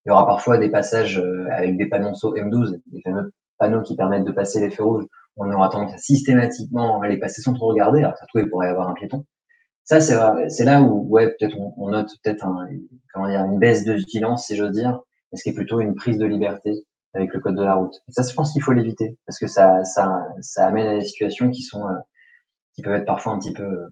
il 0.05 0.09
y 0.09 0.11
aura 0.11 0.27
parfois 0.27 0.57
des 0.57 0.69
passages 0.69 1.17
euh, 1.17 1.47
avec 1.51 1.77
des 1.77 1.87
panneaux 1.87 2.11
M12, 2.11 2.79
des 2.85 3.01
fameux 3.01 3.33
panneaux 3.57 3.81
qui 3.81 3.95
permettent 3.95 4.25
de 4.25 4.31
passer 4.31 4.59
les 4.59 4.69
feux 4.69 4.83
rouges. 4.83 5.05
On 5.35 5.51
aura 5.51 5.69
tendance 5.69 5.93
à 5.93 5.97
systématiquement 5.97 7.01
les 7.01 7.17
passer 7.17 7.41
sans 7.41 7.53
trop 7.53 7.69
regarder. 7.69 7.99
Alors, 7.99 8.15
ça 8.15 8.25
il 8.35 8.49
pourrait 8.49 8.67
y 8.67 8.69
avoir 8.69 8.87
un 8.87 8.93
piéton. 8.93 9.25
Ça, 9.85 10.01
c'est, 10.01 10.65
là 10.65 10.81
où, 10.81 11.07
ouais, 11.09 11.29
peut-être 11.29 11.55
on, 11.77 11.89
note 11.89 12.09
peut-être 12.23 12.43
un, 12.43 12.67
comment 13.13 13.29
dire, 13.29 13.45
une 13.45 13.59
baisse 13.59 13.85
de 13.85 13.93
vigilance, 13.93 14.47
si 14.47 14.55
j'ose 14.55 14.71
dire, 14.71 14.99
mais 15.31 15.37
ce 15.37 15.43
qui 15.43 15.49
est 15.49 15.53
plutôt 15.53 15.79
une 15.79 15.93
prise 15.93 16.17
de 16.17 16.25
liberté 16.25 16.83
avec 17.13 17.31
le 17.33 17.39
code 17.39 17.55
de 17.55 17.63
la 17.63 17.75
route. 17.75 17.93
Ça, 18.09 18.23
je 18.27 18.33
pense 18.33 18.51
qu'il 18.51 18.63
faut 18.63 18.73
l'éviter 18.73 19.15
parce 19.27 19.37
que 19.37 19.47
ça, 19.47 19.83
ça, 19.85 20.25
ça 20.41 20.67
amène 20.67 20.87
à 20.87 20.95
des 20.95 21.05
situations 21.05 21.51
qui 21.51 21.61
sont, 21.61 21.87
euh, 21.87 21.93
qui 22.73 22.81
peuvent 22.81 22.95
être 22.95 23.05
parfois 23.05 23.33
un 23.33 23.39
petit 23.39 23.53
peu, 23.53 23.87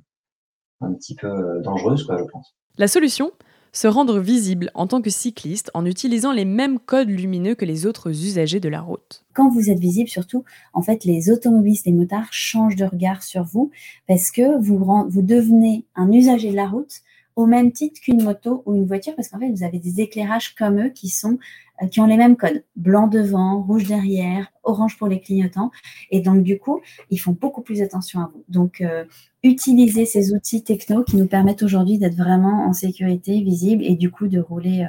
un 0.81 0.93
petit 0.93 1.15
peu 1.15 1.27
euh, 1.27 1.61
dangereuses, 1.61 2.05
quoi, 2.05 2.17
je 2.17 2.23
pense. 2.23 2.55
La 2.77 2.87
solution, 2.87 3.31
se 3.73 3.87
rendre 3.87 4.19
visible 4.19 4.71
en 4.75 4.87
tant 4.87 5.01
que 5.01 5.09
cycliste 5.09 5.71
en 5.73 5.85
utilisant 5.85 6.31
les 6.31 6.45
mêmes 6.45 6.79
codes 6.79 7.09
lumineux 7.09 7.55
que 7.55 7.65
les 7.65 7.85
autres 7.85 8.11
usagers 8.11 8.59
de 8.59 8.69
la 8.69 8.81
route. 8.81 9.25
Quand 9.33 9.49
vous 9.49 9.69
êtes 9.69 9.79
visible, 9.79 10.09
surtout, 10.09 10.45
en 10.73 10.83
fait, 10.83 11.03
les 11.03 11.31
automobilistes, 11.31 11.87
les 11.87 11.91
motards 11.91 12.31
changent 12.31 12.75
de 12.75 12.85
regard 12.85 13.23
sur 13.23 13.43
vous 13.43 13.71
parce 14.07 14.31
que 14.31 14.61
vous, 14.61 14.77
vous 15.09 15.21
devenez 15.21 15.85
un 15.95 16.11
usager 16.11 16.51
de 16.51 16.55
la 16.55 16.67
route 16.67 17.01
au 17.35 17.45
même 17.45 17.71
titre 17.71 17.99
qu'une 18.01 18.23
moto 18.23 18.63
ou 18.65 18.75
une 18.75 18.85
voiture 18.85 19.15
parce 19.15 19.29
qu'en 19.29 19.39
fait, 19.39 19.49
vous 19.49 19.63
avez 19.63 19.79
des 19.79 20.01
éclairages 20.01 20.55
comme 20.55 20.79
eux 20.79 20.89
qui 20.89 21.09
sont 21.09 21.37
euh, 21.81 21.87
qui 21.87 21.99
ont 21.99 22.05
les 22.05 22.17
mêmes 22.17 22.37
codes, 22.37 22.63
blanc 22.75 23.07
devant, 23.07 23.61
rouge 23.61 23.87
derrière, 23.87 24.47
orange 24.63 24.97
pour 24.97 25.07
les 25.07 25.19
clignotants. 25.19 25.71
Et 26.11 26.21
donc, 26.21 26.43
du 26.43 26.59
coup, 26.59 26.81
ils 27.09 27.17
font 27.17 27.35
beaucoup 27.39 27.61
plus 27.61 27.81
attention 27.81 28.19
à 28.19 28.29
vous. 28.31 28.43
Donc, 28.47 28.81
euh, 28.81 29.05
utilisez 29.41 30.05
ces 30.05 30.33
outils 30.33 30.63
techno 30.63 31.03
qui 31.03 31.17
nous 31.17 31.27
permettent 31.27 31.63
aujourd'hui 31.63 31.97
d'être 31.97 32.15
vraiment 32.15 32.67
en 32.67 32.73
sécurité, 32.73 33.41
visible 33.41 33.83
et 33.83 33.95
du 33.95 34.11
coup 34.11 34.27
de 34.27 34.39
rouler 34.39 34.85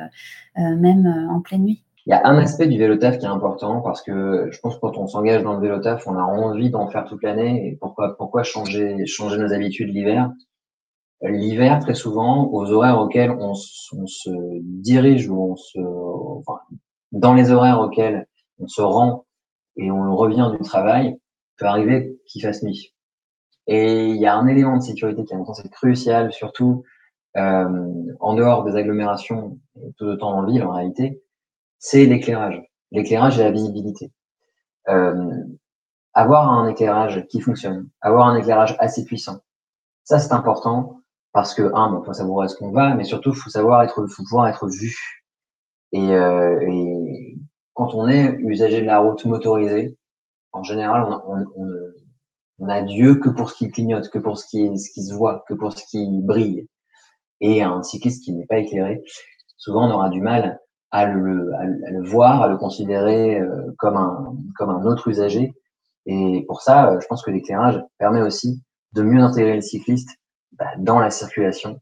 euh, 0.59 0.76
même 0.76 1.07
en 1.30 1.40
pleine 1.40 1.62
nuit. 1.62 1.83
Il 2.07 2.11
y 2.11 2.12
a 2.12 2.26
un 2.26 2.37
aspect 2.37 2.66
du 2.66 2.78
vélo 2.78 2.96
taf 2.96 3.18
qui 3.18 3.24
est 3.24 3.28
important 3.28 3.80
parce 3.80 4.02
que 4.02 4.48
je 4.50 4.61
pense 4.61 4.74
que 4.74 4.80
quand 4.80 4.98
on 4.98 5.07
s'engage 5.07 5.42
dans 5.42 5.54
le 5.54 5.61
vélo 5.61 5.78
taf, 5.78 6.07
on 6.07 6.16
a 6.16 6.22
envie 6.22 6.68
d'en 6.68 6.87
faire 6.88 7.07
toute 7.07 7.22
l'année. 7.22 7.66
Et 7.66 7.76
pourquoi, 7.80 8.14
pourquoi 8.18 8.42
changer, 8.42 9.07
changer 9.07 9.38
nos 9.38 9.54
habitudes 9.54 9.88
l'hiver? 9.88 10.30
L'hiver, 11.24 11.80
très 11.80 11.94
souvent, 11.94 12.50
aux 12.52 12.70
horaires 12.70 13.00
auxquels 13.00 13.30
on, 13.30 13.54
se 13.54 14.30
dirige 14.60 15.28
ou 15.28 15.52
on 15.52 15.56
se, 15.56 15.78
enfin, 15.78 16.60
dans 17.12 17.32
les 17.32 17.50
horaires 17.50 17.80
auxquels 17.80 18.26
on 18.58 18.68
se 18.68 18.82
rend 18.82 19.24
et 19.76 19.90
on 19.90 20.14
revient 20.16 20.50
du 20.52 20.62
travail, 20.64 21.18
peut 21.56 21.64
arriver 21.64 22.18
qu'il 22.26 22.42
fasse 22.42 22.62
nuit. 22.62 22.94
Et 23.66 24.08
il 24.08 24.16
y 24.16 24.26
a 24.26 24.37
un 24.37 24.46
élément 24.46 24.76
de 24.76 24.82
sécurité 24.82 25.24
qui, 25.24 25.32
à 25.32 25.38
mon 25.38 25.46
sens, 25.46 25.64
est 25.64 25.70
crucial, 25.70 26.30
surtout 26.30 26.84
euh, 27.37 28.14
en 28.20 28.34
dehors 28.34 28.64
des 28.64 28.76
agglomérations, 28.76 29.58
tout 29.96 30.16
temps 30.16 30.37
en 30.37 30.44
ville 30.44 30.62
en 30.62 30.72
réalité, 30.72 31.22
c'est 31.78 32.04
l'éclairage. 32.04 32.62
L'éclairage 32.92 33.38
et 33.40 33.44
la 33.44 33.50
visibilité. 33.50 34.12
Euh, 34.88 35.42
avoir 36.12 36.50
un 36.50 36.68
éclairage 36.68 37.26
qui 37.28 37.40
fonctionne, 37.40 37.88
avoir 38.02 38.28
un 38.28 38.37
éclairage 38.37 38.76
assez 38.78 39.04
puissant, 39.04 39.40
ça 40.04 40.18
c'est 40.18 40.32
important 40.32 41.00
parce 41.34 41.52
que 41.52 41.70
un, 41.74 41.90
bon, 41.90 42.02
faut 42.04 42.14
savoir 42.14 42.36
où 42.38 42.42
est-ce 42.44 42.56
qu'on 42.56 42.70
va, 42.70 42.94
mais 42.94 43.04
surtout 43.04 43.34
faut 43.34 43.50
savoir 43.50 43.82
être, 43.82 44.06
faut 44.06 44.22
pouvoir 44.22 44.48
être 44.48 44.68
vu. 44.68 44.96
Et, 45.92 46.12
euh, 46.12 46.60
et, 46.62 47.36
quand 47.74 47.92
on 47.94 48.08
est 48.08 48.36
usager 48.38 48.80
de 48.80 48.86
la 48.86 49.00
route 49.00 49.24
motorisée, 49.26 49.98
en 50.52 50.62
général, 50.62 51.02
on, 51.02 51.32
on, 51.32 51.44
on, 51.56 51.68
on 52.60 52.68
a 52.68 52.82
Dieu 52.82 53.16
que 53.16 53.28
pour 53.28 53.50
ce 53.50 53.56
qui 53.56 53.68
clignote, 53.68 54.08
que 54.10 54.20
pour 54.20 54.38
ce 54.38 54.46
qui, 54.46 54.78
ce 54.78 54.92
qui 54.92 55.02
se 55.02 55.12
voit, 55.12 55.44
que 55.48 55.54
pour 55.54 55.76
ce 55.76 55.84
qui 55.90 56.06
brille. 56.22 56.68
Et 57.40 57.62
un 57.62 57.82
cycliste 57.82 58.24
qui 58.24 58.32
n'est 58.32 58.46
pas 58.46 58.58
éclairé, 58.58 59.02
souvent 59.56 59.88
on 59.88 59.92
aura 59.92 60.10
du 60.10 60.20
mal 60.20 60.60
à 60.92 61.04
le, 61.06 61.52
à 61.54 61.90
le 61.90 62.08
voir, 62.08 62.42
à 62.42 62.48
le 62.48 62.56
considérer 62.56 63.40
euh, 63.40 63.74
comme 63.78 63.96
un, 63.96 64.36
comme 64.56 64.70
un 64.70 64.84
autre 64.84 65.08
usager. 65.08 65.52
Et 66.06 66.44
pour 66.46 66.62
ça, 66.62 66.92
euh, 66.92 67.00
je 67.00 67.06
pense 67.08 67.24
que 67.24 67.32
l'éclairage 67.32 67.82
permet 67.98 68.22
aussi 68.22 68.62
de 68.92 69.02
mieux 69.02 69.20
intégrer 69.20 69.56
le 69.56 69.62
cycliste 69.62 70.10
bah, 70.58 70.70
dans 70.78 70.98
la 70.98 71.10
circulation 71.10 71.80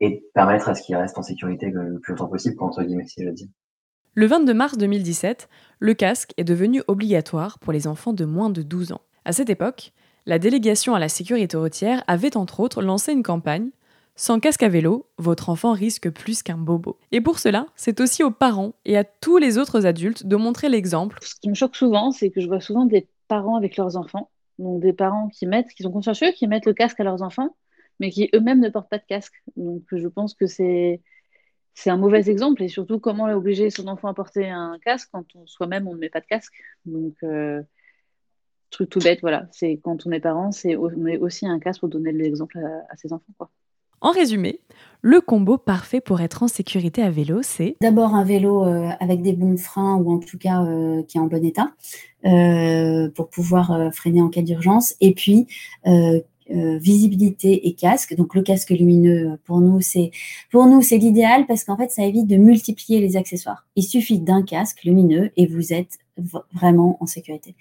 et 0.00 0.24
permettre 0.34 0.68
à 0.68 0.74
ce 0.74 0.82
qu'il 0.82 0.96
reste 0.96 1.16
en 1.18 1.22
sécurité 1.22 1.70
le 1.70 2.00
plus 2.00 2.12
longtemps 2.12 2.28
possible, 2.28 2.56
entre 2.60 2.82
guillemets, 2.82 3.06
si 3.06 3.22
je 3.22 3.28
veux 3.28 3.34
dire. 3.34 3.48
Le 4.14 4.26
22 4.26 4.52
mars 4.52 4.76
2017, 4.76 5.48
le 5.78 5.94
casque 5.94 6.34
est 6.36 6.44
devenu 6.44 6.82
obligatoire 6.86 7.58
pour 7.58 7.72
les 7.72 7.86
enfants 7.86 8.12
de 8.12 8.24
moins 8.24 8.50
de 8.50 8.62
12 8.62 8.92
ans. 8.92 9.00
À 9.24 9.32
cette 9.32 9.48
époque, 9.48 9.92
la 10.26 10.38
délégation 10.38 10.94
à 10.94 10.98
la 10.98 11.08
sécurité 11.08 11.56
routière 11.56 12.04
avait 12.06 12.36
entre 12.36 12.60
autres 12.60 12.82
lancé 12.82 13.12
une 13.12 13.22
campagne 13.22 13.70
Sans 14.14 14.38
casque 14.38 14.62
à 14.62 14.68
vélo, 14.68 15.06
votre 15.16 15.48
enfant 15.48 15.72
risque 15.72 16.10
plus 16.10 16.42
qu'un 16.42 16.58
bobo. 16.58 16.98
Et 17.12 17.22
pour 17.22 17.38
cela, 17.38 17.66
c'est 17.76 18.00
aussi 18.00 18.22
aux 18.22 18.30
parents 18.30 18.74
et 18.84 18.98
à 18.98 19.04
tous 19.04 19.38
les 19.38 19.56
autres 19.56 19.86
adultes 19.86 20.26
de 20.26 20.36
montrer 20.36 20.68
l'exemple. 20.68 21.18
Ce 21.22 21.36
qui 21.40 21.48
me 21.48 21.54
choque 21.54 21.74
souvent, 21.74 22.10
c'est 22.10 22.30
que 22.30 22.40
je 22.40 22.48
vois 22.48 22.60
souvent 22.60 22.84
des 22.84 23.08
parents 23.28 23.56
avec 23.56 23.76
leurs 23.78 23.96
enfants, 23.96 24.30
donc 24.58 24.82
des 24.82 24.92
parents 24.92 25.28
qui 25.28 25.46
mettent, 25.46 25.72
qui 25.74 25.82
sont 25.82 25.90
consciencieux, 25.90 26.32
qui 26.36 26.46
mettent 26.46 26.66
le 26.66 26.74
casque 26.74 27.00
à 27.00 27.04
leurs 27.04 27.22
enfants, 27.22 27.56
mais 28.00 28.10
qui 28.10 28.30
eux-mêmes 28.34 28.60
ne 28.60 28.68
portent 28.68 28.90
pas 28.90 28.98
de 28.98 29.06
casque. 29.06 29.42
Donc 29.56 29.82
je 29.90 30.08
pense 30.08 30.34
que 30.34 30.46
c'est 30.46 31.00
c'est 31.74 31.90
un 31.90 31.96
mauvais 31.96 32.28
exemple 32.28 32.62
et 32.62 32.68
surtout 32.68 32.98
comment 32.98 33.24
obliger 33.24 33.70
son 33.70 33.88
enfant 33.88 34.08
à 34.08 34.14
porter 34.14 34.48
un 34.48 34.78
casque 34.84 35.08
quand 35.12 35.24
soi-même 35.46 35.88
on 35.88 35.94
ne 35.94 35.98
met 35.98 36.10
pas 36.10 36.20
de 36.20 36.26
casque? 36.26 36.54
Donc 36.84 37.14
euh, 37.22 37.62
truc 38.70 38.90
tout 38.90 39.00
bête, 39.00 39.20
voilà, 39.20 39.46
c'est 39.52 39.80
quand 39.82 40.06
on 40.06 40.10
est 40.12 40.20
parent, 40.20 40.52
c'est 40.52 40.76
on 40.76 40.90
met 40.96 41.18
aussi 41.18 41.46
un 41.46 41.58
casque 41.58 41.80
pour 41.80 41.88
donner 41.88 42.12
l'exemple 42.12 42.58
à, 42.58 42.96
ses 42.96 43.12
enfants, 43.12 43.32
quoi. 43.38 43.50
En 44.00 44.10
résumé, 44.10 44.58
le 45.00 45.20
combo 45.20 45.58
parfait 45.58 46.00
pour 46.00 46.20
être 46.22 46.42
en 46.42 46.48
sécurité 46.48 47.02
à 47.02 47.10
vélo, 47.10 47.40
c'est 47.42 47.76
d'abord 47.80 48.16
un 48.16 48.24
vélo 48.24 48.64
euh, 48.64 48.88
avec 48.98 49.22
des 49.22 49.32
bons 49.32 49.56
freins 49.56 49.94
ou 49.94 50.10
en 50.10 50.18
tout 50.18 50.38
cas 50.38 50.64
euh, 50.64 51.04
qui 51.04 51.18
est 51.18 51.20
en 51.20 51.26
bon 51.26 51.44
état 51.44 51.72
pour 53.14 53.30
pouvoir 53.30 53.92
freiner 53.92 54.22
en 54.22 54.28
cas 54.28 54.42
d'urgence, 54.42 54.94
et 55.00 55.14
puis 55.14 55.46
euh, 56.52 56.76
visibilité 56.78 57.66
et 57.66 57.72
casque. 57.72 58.14
Donc 58.14 58.34
le 58.34 58.42
casque 58.42 58.70
lumineux 58.70 59.32
euh, 59.32 59.36
pour 59.44 59.60
nous 59.60 59.80
c'est 59.80 60.10
pour 60.50 60.66
nous 60.66 60.82
c'est 60.82 60.98
l'idéal 60.98 61.46
parce 61.46 61.64
qu'en 61.64 61.76
fait 61.78 61.90
ça 61.90 62.04
évite 62.04 62.26
de 62.26 62.36
multiplier 62.36 63.00
les 63.00 63.16
accessoires. 63.16 63.66
Il 63.74 63.84
suffit 63.84 64.18
d'un 64.18 64.42
casque 64.42 64.84
lumineux 64.84 65.30
et 65.36 65.46
vous 65.46 65.72
êtes 65.72 65.98
vraiment 66.52 66.98
en 67.00 67.06
sécurité. 67.06 67.54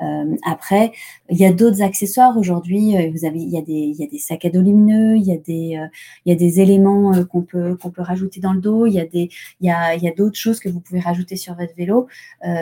Euh, 0.00 0.36
après, 0.46 0.92
il 1.28 1.38
y 1.38 1.44
a 1.44 1.52
d'autres 1.52 1.82
accessoires 1.82 2.38
aujourd'hui. 2.38 2.92
Vous 3.10 3.24
avez, 3.24 3.40
il 3.40 3.48
y 3.48 3.58
a 3.58 3.62
des, 3.62 3.72
il 3.72 3.96
y 3.96 4.04
a 4.04 4.06
des 4.06 4.18
sacs 4.18 4.44
à 4.44 4.50
dos 4.50 4.60
lumineux, 4.60 5.16
il 5.16 5.24
y 5.24 5.32
a 5.32 5.38
des, 5.38 5.88
il 6.24 6.30
y 6.30 6.32
a 6.32 6.36
des 6.36 6.60
éléments 6.60 7.24
qu'on 7.24 7.42
peut 7.42 7.74
qu'on 7.76 7.90
peut 7.90 8.02
rajouter 8.02 8.38
dans 8.38 8.52
le 8.52 8.60
dos. 8.60 8.86
Il 8.86 8.92
y 8.92 9.00
a 9.00 9.06
des, 9.06 9.28
il 9.60 9.66
y 9.66 9.70
a, 9.70 9.96
il 9.96 10.02
y 10.04 10.08
a 10.08 10.12
d'autres 10.12 10.38
choses 10.38 10.60
que 10.60 10.68
vous 10.68 10.78
pouvez 10.78 11.00
rajouter 11.00 11.34
sur 11.34 11.54
votre 11.56 11.74
vélo. 11.74 12.06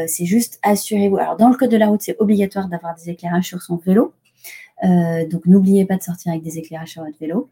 c'est 0.07 0.25
juste 0.25 0.59
assurez-vous. 0.63 1.19
Alors 1.19 1.37
dans 1.37 1.51
le 1.51 1.57
code 1.57 1.71
de 1.71 1.77
la 1.77 1.89
route, 1.89 2.01
c'est 2.01 2.17
obligatoire 2.21 2.69
d'avoir 2.69 2.95
des 2.95 3.11
éclairages 3.11 3.49
sur 3.49 3.61
son 3.61 3.77
vélo. 3.77 4.15
Euh, 4.83 5.27
donc 5.27 5.47
n'oubliez 5.47 5.85
pas 5.85 5.97
de 5.97 6.03
sortir 6.03 6.33
avec 6.33 6.43
des 6.43 6.59
éclairages 6.59 6.91
sur 6.91 7.05
votre 7.05 7.19
vélo. 7.19 7.49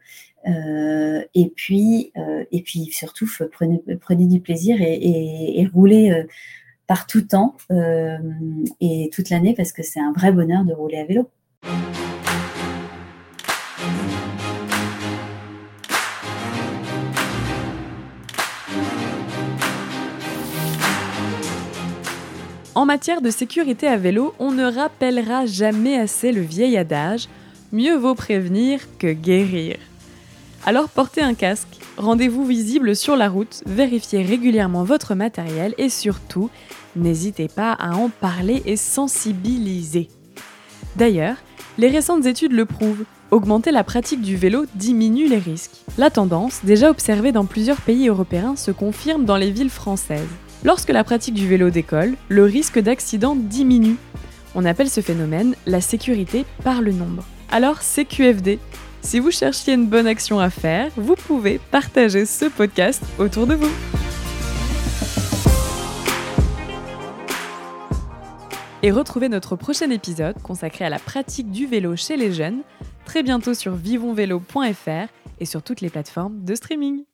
Euh, 0.49 1.23
et 1.35 1.53
puis 1.55 2.13
euh, 2.17 2.45
et 2.51 2.63
puis 2.63 2.87
surtout 2.87 3.29
prenez, 4.01 4.27
du 4.27 4.41
plaisir 4.41 4.77
et, 4.81 5.69
roulez 5.73 6.27
par 6.87 7.07
tout 7.07 7.23
temps 7.23 7.57
et 8.81 9.11
toute 9.13 9.31
l'année 9.31 9.55
parce 9.55 9.73
que 9.73 9.83
c'est 9.83 10.01
un 10.01 10.13
vrai 10.13 10.33
bonheur 10.33 10.65
de 10.65 10.73
rouler 10.73 10.99
à 10.99 11.05
vélo. 11.05 11.29
En 22.75 22.87
matière 22.87 23.21
de 23.21 23.29
sécurité 23.29 23.87
à 23.87 23.99
vélo, 23.99 24.33
on 24.39 24.51
ne 24.51 24.65
rappellera 24.65 25.45
jamais 25.45 25.99
assez 25.99 26.33
le 26.33 26.41
vieil 26.41 26.79
adage 26.79 27.29
mieux 27.71 27.97
vaut 27.97 28.15
prévenir 28.15 28.81
que 28.99 29.13
guérir. 29.13 29.77
Alors 30.65 30.89
portez 30.89 31.21
un 31.21 31.35
casque, 31.35 31.77
rendez-vous 31.99 32.47
visible 32.47 32.97
sur 32.97 33.15
la 33.15 33.29
route, 33.29 33.63
vérifiez 33.67 34.23
régulièrement 34.23 34.85
votre 34.85 35.15
matériel 35.15 35.75
et 35.77 35.91
surtout, 35.91 36.49
n'hésitez 36.97 37.49
pas 37.49 37.73
à 37.73 37.95
en 37.95 38.09
parler 38.09 38.63
et 38.65 38.77
sensibiliser. 38.77 40.09
D'ailleurs, 40.97 41.37
les 41.77 41.89
récentes 41.89 42.25
études 42.25 42.53
le 42.53 42.65
prouvent, 42.65 43.05
augmenter 43.31 43.71
la 43.71 43.85
pratique 43.85 44.23
du 44.23 44.37
vélo 44.37 44.65
diminue 44.77 45.29
les 45.29 45.39
risques. 45.39 45.83
La 45.99 46.09
tendance, 46.09 46.61
déjà 46.65 46.89
observée 46.89 47.33
dans 47.33 47.45
plusieurs 47.45 47.81
pays 47.83 48.09
européens, 48.09 48.57
se 48.57 48.71
confirme 48.71 49.27
dans 49.27 49.37
les 49.37 49.51
villes 49.51 49.71
françaises. 49.71 50.29
Lorsque 50.65 50.91
la 50.91 51.03
pratique 51.03 51.35
du 51.35 51.49
vélo 51.49 51.71
décolle, 51.71 52.15
le 52.29 52.45
risque 52.45 52.79
d'accident 52.79 53.35
diminue. 53.35 53.97
On 54.55 54.65
appelle 54.65 54.89
ce 54.89 55.01
phénomène 55.01 55.57
la 55.67 55.81
sécurité 55.81 56.45
par 56.63 56.83
le 56.83 56.93
nombre. 56.93 57.25
Alors 57.51 57.83
CQFD, 57.83 58.59
si 59.01 59.19
vous 59.19 59.33
cherchiez 59.33 59.75
une 59.75 59.87
bonne 59.87 60.07
action 60.07 60.39
à 60.39 60.51
faire, 60.51 60.91
vous 60.97 61.17
pouvez 61.17 61.59
partager 61.71 62.27
ce 62.27 62.45
podcast 62.45 63.03
autour 63.19 63.47
de 63.49 63.55
vous. 63.55 63.71
Et 68.85 68.91
retrouvez 68.91 69.29
notre 69.29 69.57
prochain 69.57 69.91
épisode 69.91 70.41
consacré 70.43 70.85
à 70.85 70.91
la 70.91 70.99
pratique 70.99 71.51
du 71.51 71.67
vélo 71.67 71.97
chez 71.97 72.17
les 72.17 72.33
jeunes 72.33 72.63
très 73.05 73.23
bientôt 73.23 73.55
sur 73.55 73.75
vivonvélo.fr 73.75 75.09
et 75.41 75.45
sur 75.45 75.63
toutes 75.63 75.81
les 75.81 75.91
plateformes 75.91 76.45
de 76.45 76.55
streaming. 76.55 77.05